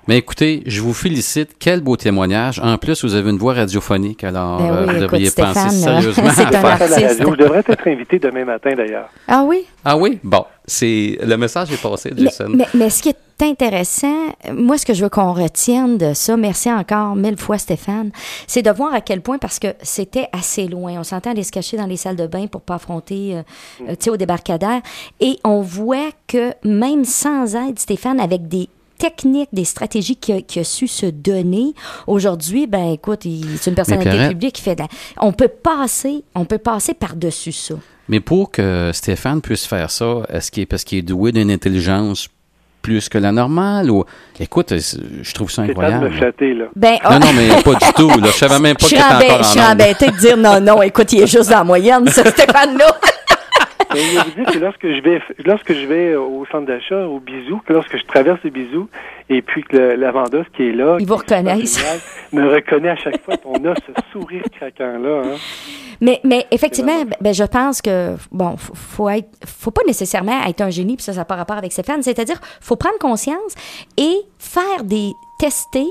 Mais 0.08 0.18
écoutez, 0.18 0.64
je 0.66 0.80
vous 0.80 0.94
félicite. 0.94 1.50
Quel 1.60 1.80
beau 1.80 1.96
témoignage. 1.96 2.58
En 2.58 2.76
plus, 2.76 3.04
vous 3.04 3.14
avez 3.14 3.30
une 3.30 3.38
voix 3.38 3.54
radiophonique, 3.54 4.24
alors 4.24 4.58
ben 4.58 4.72
euh, 4.72 4.86
vous 4.92 5.00
devriez 5.00 5.30
penser 5.30 5.70
sérieusement 5.70 6.26
à 6.26 6.32
faire 6.32 6.50
la 6.50 6.76
radio. 6.76 7.30
Je 7.30 7.36
devrais 7.36 7.62
être 7.66 7.88
invité 7.88 8.18
demain 8.18 8.44
matin, 8.44 8.74
d'ailleurs. 8.76 9.08
Ah 9.28 9.44
oui? 9.46 9.64
Ah 9.84 9.96
oui? 9.96 10.18
Bon, 10.24 10.44
c'est 10.66 11.18
le 11.22 11.36
message 11.36 11.72
est 11.72 11.80
passé, 11.80 12.12
Jason. 12.16 12.48
Mais, 12.48 12.66
mais, 12.74 12.90
ce 12.90 13.00
qui 13.00 13.10
est 13.10 13.42
intéressant, 13.42 14.34
moi, 14.52 14.76
ce 14.76 14.84
que 14.84 14.92
je 14.92 15.04
veux 15.04 15.08
qu'on 15.08 15.32
retienne 15.32 15.98
de 15.98 16.14
ça, 16.14 16.36
merci 16.36 16.72
encore 16.72 17.14
mille 17.14 17.38
fois, 17.38 17.58
Stéphane, 17.58 18.10
c'est 18.48 18.62
de 18.62 18.70
voir 18.70 18.92
à 18.92 19.00
quel 19.00 19.20
point, 19.20 19.38
parce 19.38 19.60
que 19.60 19.68
c'était 19.82 20.26
assez 20.32 20.66
loin. 20.66 20.94
On 20.98 21.04
s'entend 21.04 21.30
aller 21.30 21.44
se 21.44 21.52
cacher 21.52 21.76
dans 21.76 21.86
les 21.86 21.96
salles 21.96 22.16
de 22.16 22.26
bain 22.26 22.48
pour 22.48 22.62
pas 22.62 22.74
affronter, 22.74 23.36
euh, 23.36 23.42
euh, 23.88 23.90
tu 23.90 24.04
sais, 24.04 24.10
au 24.10 24.16
débarcadère. 24.16 24.80
Et 25.20 25.38
on 25.44 25.60
voit 25.60 26.10
que 26.26 26.52
même 26.64 27.04
sans 27.04 27.54
aide, 27.54 27.78
Stéphane, 27.78 28.18
avec 28.18 28.48
des 28.48 28.68
techniques, 29.02 29.48
des 29.52 29.64
stratégies 29.64 30.14
qu'il 30.14 30.60
a, 30.60 30.64
su 30.64 30.86
se 30.86 31.06
donner. 31.06 31.74
Aujourd'hui, 32.06 32.68
ben 32.68 32.92
écoute, 32.92 33.26
c'est 33.58 33.70
une 33.70 33.74
personnalité 33.74 34.28
publique 34.28 34.54
qui 34.54 34.62
fait 34.62 34.80
On 35.18 35.32
peut 35.32 35.48
passer, 35.48 36.22
on 36.36 36.44
peut 36.44 36.58
passer 36.58 36.94
par-dessus 36.94 37.50
ça. 37.50 37.74
Mais 38.08 38.20
pour 38.20 38.52
que 38.52 38.90
Stéphane 38.94 39.40
puisse 39.40 39.66
faire 39.66 39.90
ça, 39.90 40.22
est-ce 40.28 40.52
qu'il 40.52 40.62
est 40.62 40.66
parce 40.66 40.84
qu'il 40.84 40.98
est 40.98 41.02
doué 41.02 41.32
d'une 41.32 41.50
intelligence 41.50 42.28
plus 42.80 43.08
que 43.08 43.18
la 43.18 43.32
normale 43.32 43.90
ou 43.90 44.04
écoute 44.40 44.74
je 44.76 45.34
trouve 45.34 45.50
ça 45.50 45.62
incroyable. 45.62 46.10
Me 46.10 46.10
flatter, 46.10 46.52
là. 46.52 46.64
Ben, 46.74 46.96
non 47.04 47.20
non 47.20 47.32
mais 47.32 47.62
pas 47.62 47.74
du 47.74 47.92
tout 47.94 48.08
là. 48.08 48.26
je 48.26 48.36
savais 48.36 48.58
même 48.58 48.76
pas 48.80 48.86
qu'il 48.86 48.98
était 48.98 49.06
encore 49.06 49.38
en 49.38 49.42
Je 49.42 49.48
suis 49.48 49.60
embêtée 49.60 50.06
de 50.10 50.16
dire 50.16 50.36
non 50.36 50.60
non 50.60 50.82
écoute 50.82 51.12
il 51.12 51.22
est 51.22 51.28
juste 51.28 51.48
dans 51.48 51.58
la 51.58 51.64
moyenne 51.64 52.08
ce 52.08 52.20
Stéphane 52.28 52.76
là. 52.76 52.86
Mais 53.94 54.00
je 54.00 54.18
vous 54.18 54.44
dis 54.44 54.52
que 54.52 54.58
lorsque 54.58 54.86
je 54.86 55.02
vais, 55.02 55.20
lorsque 55.44 55.72
je 55.72 55.86
vais 55.86 56.14
au 56.14 56.44
centre 56.46 56.66
d'achat, 56.66 57.06
au 57.06 57.20
bisou, 57.20 57.60
que 57.66 57.72
lorsque 57.72 57.96
je 57.96 58.04
traverse 58.04 58.40
le 58.44 58.50
bisou, 58.50 58.88
et 59.28 59.42
puis 59.42 59.62
que 59.62 59.76
la 59.76 60.10
vendeuse 60.10 60.46
qui 60.56 60.68
est 60.68 60.72
là, 60.72 60.96
ils 61.00 61.06
vous 61.06 61.16
reconnaissent, 61.16 61.78
me 62.32 62.48
reconnaît 62.48 62.90
à 62.90 62.96
chaque 62.96 63.22
fois. 63.22 63.34
On 63.44 63.64
a 63.64 63.74
ce 63.74 63.92
sourire 64.12 64.44
craquant 64.56 64.98
là. 64.98 65.22
Hein. 65.24 65.36
Mais, 66.00 66.20
mais 66.24 66.46
effectivement, 66.50 67.04
ben, 67.20 67.32
je 67.32 67.44
pense 67.44 67.80
que 67.80 68.16
bon, 68.32 68.56
faut 68.56 69.08
être, 69.08 69.28
faut 69.46 69.70
pas 69.70 69.82
nécessairement 69.86 70.44
être 70.46 70.60
un 70.60 70.70
génie, 70.70 70.96
puis 70.96 71.04
ça, 71.04 71.12
ça 71.12 71.20
n'a 71.20 71.24
pas 71.24 71.36
rapport 71.36 71.56
avec 71.56 71.72
Stéphane. 71.72 72.02
C'est-à-dire, 72.02 72.40
faut 72.60 72.76
prendre 72.76 72.98
conscience 72.98 73.54
et 73.96 74.16
faire 74.38 74.82
des 74.84 75.12
tester 75.38 75.86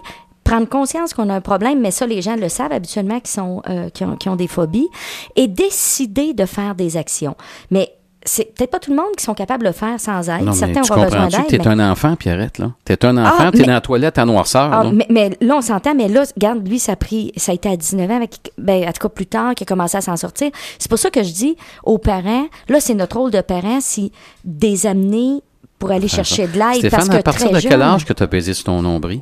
prendre 0.52 0.68
conscience 0.68 1.14
qu'on 1.14 1.30
a 1.30 1.34
un 1.34 1.42
problème, 1.42 1.80
mais 1.80 1.92
ça, 1.92 2.06
les 2.06 2.22
gens 2.22 2.36
le 2.36 2.50
savent 2.50 2.74
habituellement 2.74 3.20
qui, 3.20 3.32
sont, 3.32 3.62
euh, 3.70 3.90
qui, 3.90 4.04
ont, 4.04 4.18
qui 4.18 4.28
ont 4.28 4.36
des 4.36 4.48
phobies, 4.48 4.90
et 5.36 5.48
décider 5.48 6.34
de 6.34 6.46
faire 6.46 6.76
des 6.76 6.98
actions. 6.98 7.36
Mais 7.70 7.94
c'est 8.24 8.54
peut-être 8.54 8.70
pas 8.70 8.80
tout 8.80 8.92
le 8.92 8.98
monde 8.98 9.16
qui 9.18 9.24
sont 9.24 9.34
capables 9.34 9.64
de 9.64 9.70
le 9.70 9.74
faire 9.74 10.00
sans 10.00 10.30
aide. 10.30 10.44
Non, 10.44 10.52
Certains 10.52 10.82
tu 10.82 10.92
ont 10.92 11.04
besoin 11.04 11.28
d'aide. 11.28 11.48
Tu 11.48 11.56
es 11.56 11.68
un 11.68 11.92
enfant, 11.92 12.16
Pierrette, 12.16 12.60
là? 12.60 12.72
Tu 12.86 12.94
es 12.94 13.06
un 13.06 13.18
ah, 13.18 13.34
enfant, 13.34 13.52
tu 13.52 13.62
es 13.62 13.64
dans 13.64 13.74
la 13.74 13.82
toilette 13.82 14.18
à 14.20 14.26
noirceur. 14.26 14.70
Ah, 14.72 14.92
mais, 14.94 15.08
mais, 15.10 15.32
là, 15.40 15.56
on 15.56 15.62
s'entend, 15.62 15.96
mais 15.96 16.08
là, 16.08 16.24
regarde, 16.36 16.68
lui, 16.68 16.78
ça 16.78 16.92
a 16.92 16.96
pris, 16.98 17.32
ça 17.38 17.54
a 17.54 17.56
été 17.56 17.70
à 17.70 17.78
19 17.78 18.12
ans, 18.12 18.18
avec, 18.18 18.52
ben, 18.58 18.84
en 18.84 18.92
tout 18.92 19.02
cas 19.02 19.10
plus 19.10 19.26
tard, 19.26 19.56
qu'il 19.56 19.66
a 19.66 19.70
commencé 19.70 19.98
à 19.98 20.02
s'en 20.02 20.18
sortir. 20.18 20.52
C'est 20.78 20.90
pour 20.90 21.00
ça 21.00 21.10
que 21.10 21.24
je 21.24 21.32
dis 21.32 21.56
aux 21.84 21.98
parents, 21.98 22.46
là, 22.68 22.80
c'est 22.80 22.94
notre 22.94 23.18
rôle 23.18 23.32
de 23.32 23.42
parents, 23.42 23.80
si 23.80 24.12
des 24.44 24.86
amener 24.86 25.42
pour 25.80 25.92
aller 25.92 26.10
chercher 26.10 26.46
de 26.48 26.60
l'aide. 26.60 26.92
parce 26.92 27.10
que 27.10 27.16
à 27.16 27.24
partir 27.24 27.50
de 27.50 27.60
quel 27.60 27.82
âge 27.82 28.06
que 28.06 28.14
tu 28.14 28.22
as 28.22 28.28
pesé 28.28 28.54
sur 28.54 28.66
ton 28.66 28.82
nombril? 28.82 29.22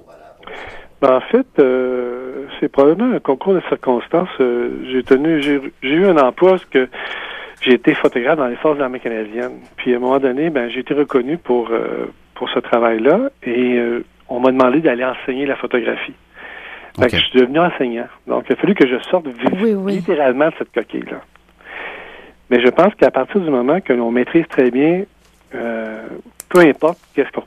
Ben, 1.01 1.15
en 1.15 1.21
fait, 1.21 1.47
euh, 1.59 2.45
c'est 2.59 2.69
probablement 2.69 3.15
un 3.15 3.19
concours 3.19 3.53
de 3.53 3.61
circonstances. 3.69 4.29
Euh, 4.41 4.69
j'ai 4.91 5.03
tenu, 5.03 5.41
j'ai 5.41 5.61
eu 5.81 6.05
un 6.05 6.17
emploi 6.17 6.51
parce 6.51 6.65
que 6.65 6.89
j'ai 7.61 7.73
été 7.73 7.93
photographe 7.93 8.37
dans 8.37 8.47
les 8.47 8.57
forces 8.57 8.75
de 8.75 8.81
l'armée 8.81 8.99
canadienne. 8.99 9.59
Puis 9.77 9.93
à 9.93 9.97
un 9.97 9.99
moment 9.99 10.19
donné, 10.19 10.49
ben, 10.49 10.69
j'ai 10.69 10.81
été 10.81 10.93
reconnu 10.93 11.37
pour, 11.37 11.69
euh, 11.71 12.07
pour 12.35 12.49
ce 12.49 12.59
travail-là 12.59 13.29
et 13.43 13.77
euh, 13.77 14.03
on 14.27 14.39
m'a 14.41 14.51
demandé 14.51 14.81
d'aller 14.81 15.05
enseigner 15.05 15.45
la 15.45 15.55
photographie. 15.55 16.13
Fait 16.99 17.07
que 17.09 17.15
je 17.17 17.23
suis 17.25 17.39
devenu 17.39 17.59
enseignant. 17.59 18.07
Donc, 18.27 18.45
il 18.49 18.53
a 18.53 18.55
fallu 18.57 18.75
que 18.75 18.85
je 18.85 18.99
sorte 19.09 19.25
vi- 19.27 19.61
Oui, 19.61 19.73
oui. 19.73 19.93
littéralement 19.93 20.47
de 20.47 20.53
cette 20.57 20.73
coquille-là. 20.73 21.21
Mais 22.49 22.59
je 22.61 22.67
pense 22.69 22.93
qu'à 22.95 23.11
partir 23.11 23.39
du 23.39 23.49
moment 23.49 23.79
que 23.79 23.93
l'on 23.93 24.11
maîtrise 24.11 24.45
très 24.49 24.69
bien, 24.69 25.03
euh, 25.55 26.07
peu 26.49 26.59
importe 26.59 26.99
qu'est-ce 27.15 27.31
qu'on 27.31 27.43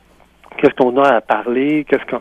qu'est-ce 0.58 0.74
qu'on 0.74 0.96
a 1.02 1.08
à 1.16 1.20
parler, 1.20 1.84
qu'est-ce 1.88 2.04
qu'on 2.10 2.20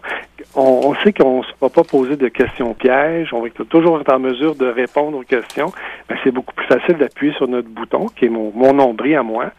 on, 0.56 0.90
on 0.90 0.96
sait 1.04 1.14
qu'on 1.14 1.40
ne 1.40 1.44
se 1.44 1.52
va 1.62 1.70
pas 1.70 1.84
poser 1.84 2.16
de 2.16 2.28
questions 2.28 2.74
pièges, 2.74 3.34
on 3.34 3.42
va 3.42 3.50
toujours 3.70 4.00
être 4.02 4.12
en 4.14 4.20
mesure 4.20 4.56
de 4.56 4.66
répondre 4.68 5.18
aux 5.18 5.24
questions, 5.24 5.72
mais 6.10 6.16
c'est 6.24 6.32
beaucoup 6.32 6.54
plus 6.54 6.66
facile 6.68 6.98
d'appuyer 6.98 7.34
sur 7.34 7.48
notre 7.48 7.70
bouton, 7.70 8.08
qui 8.16 8.26
est 8.26 8.30
mon, 8.30 8.52
mon 8.56 8.74
nombril 8.74 9.16
à 9.16 9.24
moi, 9.24 9.52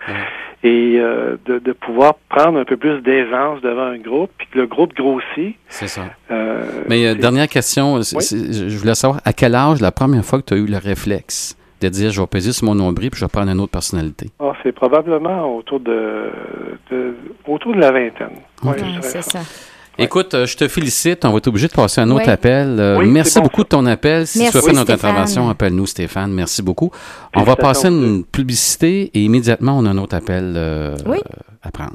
et 0.64 0.96
euh, 0.98 1.36
de, 1.46 1.58
de 1.58 1.72
pouvoir 1.72 2.14
prendre 2.28 2.58
un 2.58 2.64
peu 2.64 2.76
plus 2.76 3.00
d'aisance 3.00 3.60
devant 3.62 3.86
un 3.86 3.98
groupe, 3.98 4.30
puis 4.38 4.46
que 4.52 4.58
le 4.58 4.66
groupe 4.66 4.94
grossit. 4.94 5.56
C'est 5.68 5.88
ça. 5.88 6.02
euh, 6.30 6.64
Mais 6.88 7.06
euh, 7.06 7.14
dernière 7.14 7.48
question, 7.48 7.94
Oui? 7.94 8.02
je 8.22 8.76
voulais 8.78 8.94
savoir 8.94 9.20
à 9.24 9.32
quel 9.32 9.54
âge 9.54 9.80
la 9.80 9.90
première 9.92 10.24
fois 10.24 10.40
que 10.40 10.46
tu 10.46 10.54
as 10.54 10.58
eu 10.58 10.66
le 10.66 10.78
réflexe? 10.78 11.56
De 11.90 11.94
dire 11.94 12.10
je 12.12 12.20
vais 12.20 12.26
peser 12.26 12.52
sur 12.52 12.64
mon 12.66 12.74
nombril 12.74 13.10
puis 13.10 13.20
je 13.20 13.24
vais 13.24 13.28
prendre 13.30 13.50
une 13.50 13.60
autre 13.60 13.72
personnalité? 13.72 14.30
Ah, 14.40 14.52
c'est 14.62 14.72
probablement 14.72 15.56
autour 15.56 15.80
de, 15.80 16.30
de- 16.90 17.14
autour 17.46 17.74
de 17.74 17.80
la 17.80 17.90
vingtaine. 17.92 18.36
Ouais, 18.62 18.70
Ok. 18.70 18.78
je 18.78 18.84
Ouais, 18.84 18.98
c'est 19.02 19.22
ça. 19.22 19.40
Écoute, 19.98 20.32
euh, 20.32 20.46
je 20.46 20.56
te 20.56 20.66
félicite. 20.68 21.24
On 21.26 21.32
va 21.32 21.36
être 21.36 21.48
obligé 21.48 21.68
de 21.68 21.72
passer 21.74 22.00
à 22.00 22.04
un 22.04 22.10
autre 22.10 22.24
Oui. 22.26 22.32
appel. 22.32 22.76
Euh, 22.80 22.96
Oui, 22.98 23.08
merci 23.10 23.38
bon, 23.38 23.44
beaucoup 23.44 23.60
ça. 23.60 23.64
de 23.64 23.68
ton 23.68 23.84
appel. 23.86 24.26
Si 24.26 24.38
tu 24.38 24.44
veux 24.46 24.50
Merci, 24.52 24.60
faire 24.66 24.74
notre 24.74 24.86
Stéphane. 24.92 25.10
intervention, 25.10 25.48
appelle-nous, 25.50 25.86
Stéphane. 25.86 26.32
Merci 26.32 26.62
beaucoup. 26.62 26.90
On 27.36 27.42
va 27.42 27.56
passer 27.56 27.88
à 27.88 27.90
une 27.90 28.24
publicité 28.24 29.10
et 29.12 29.20
immédiatement, 29.22 29.76
on 29.78 29.84
a 29.84 29.90
un 29.90 29.98
autre 29.98 30.16
appel 30.16 30.54
euh, 30.56 30.96
Oui. 31.06 31.18
à 31.62 31.70
prendre. 31.70 31.92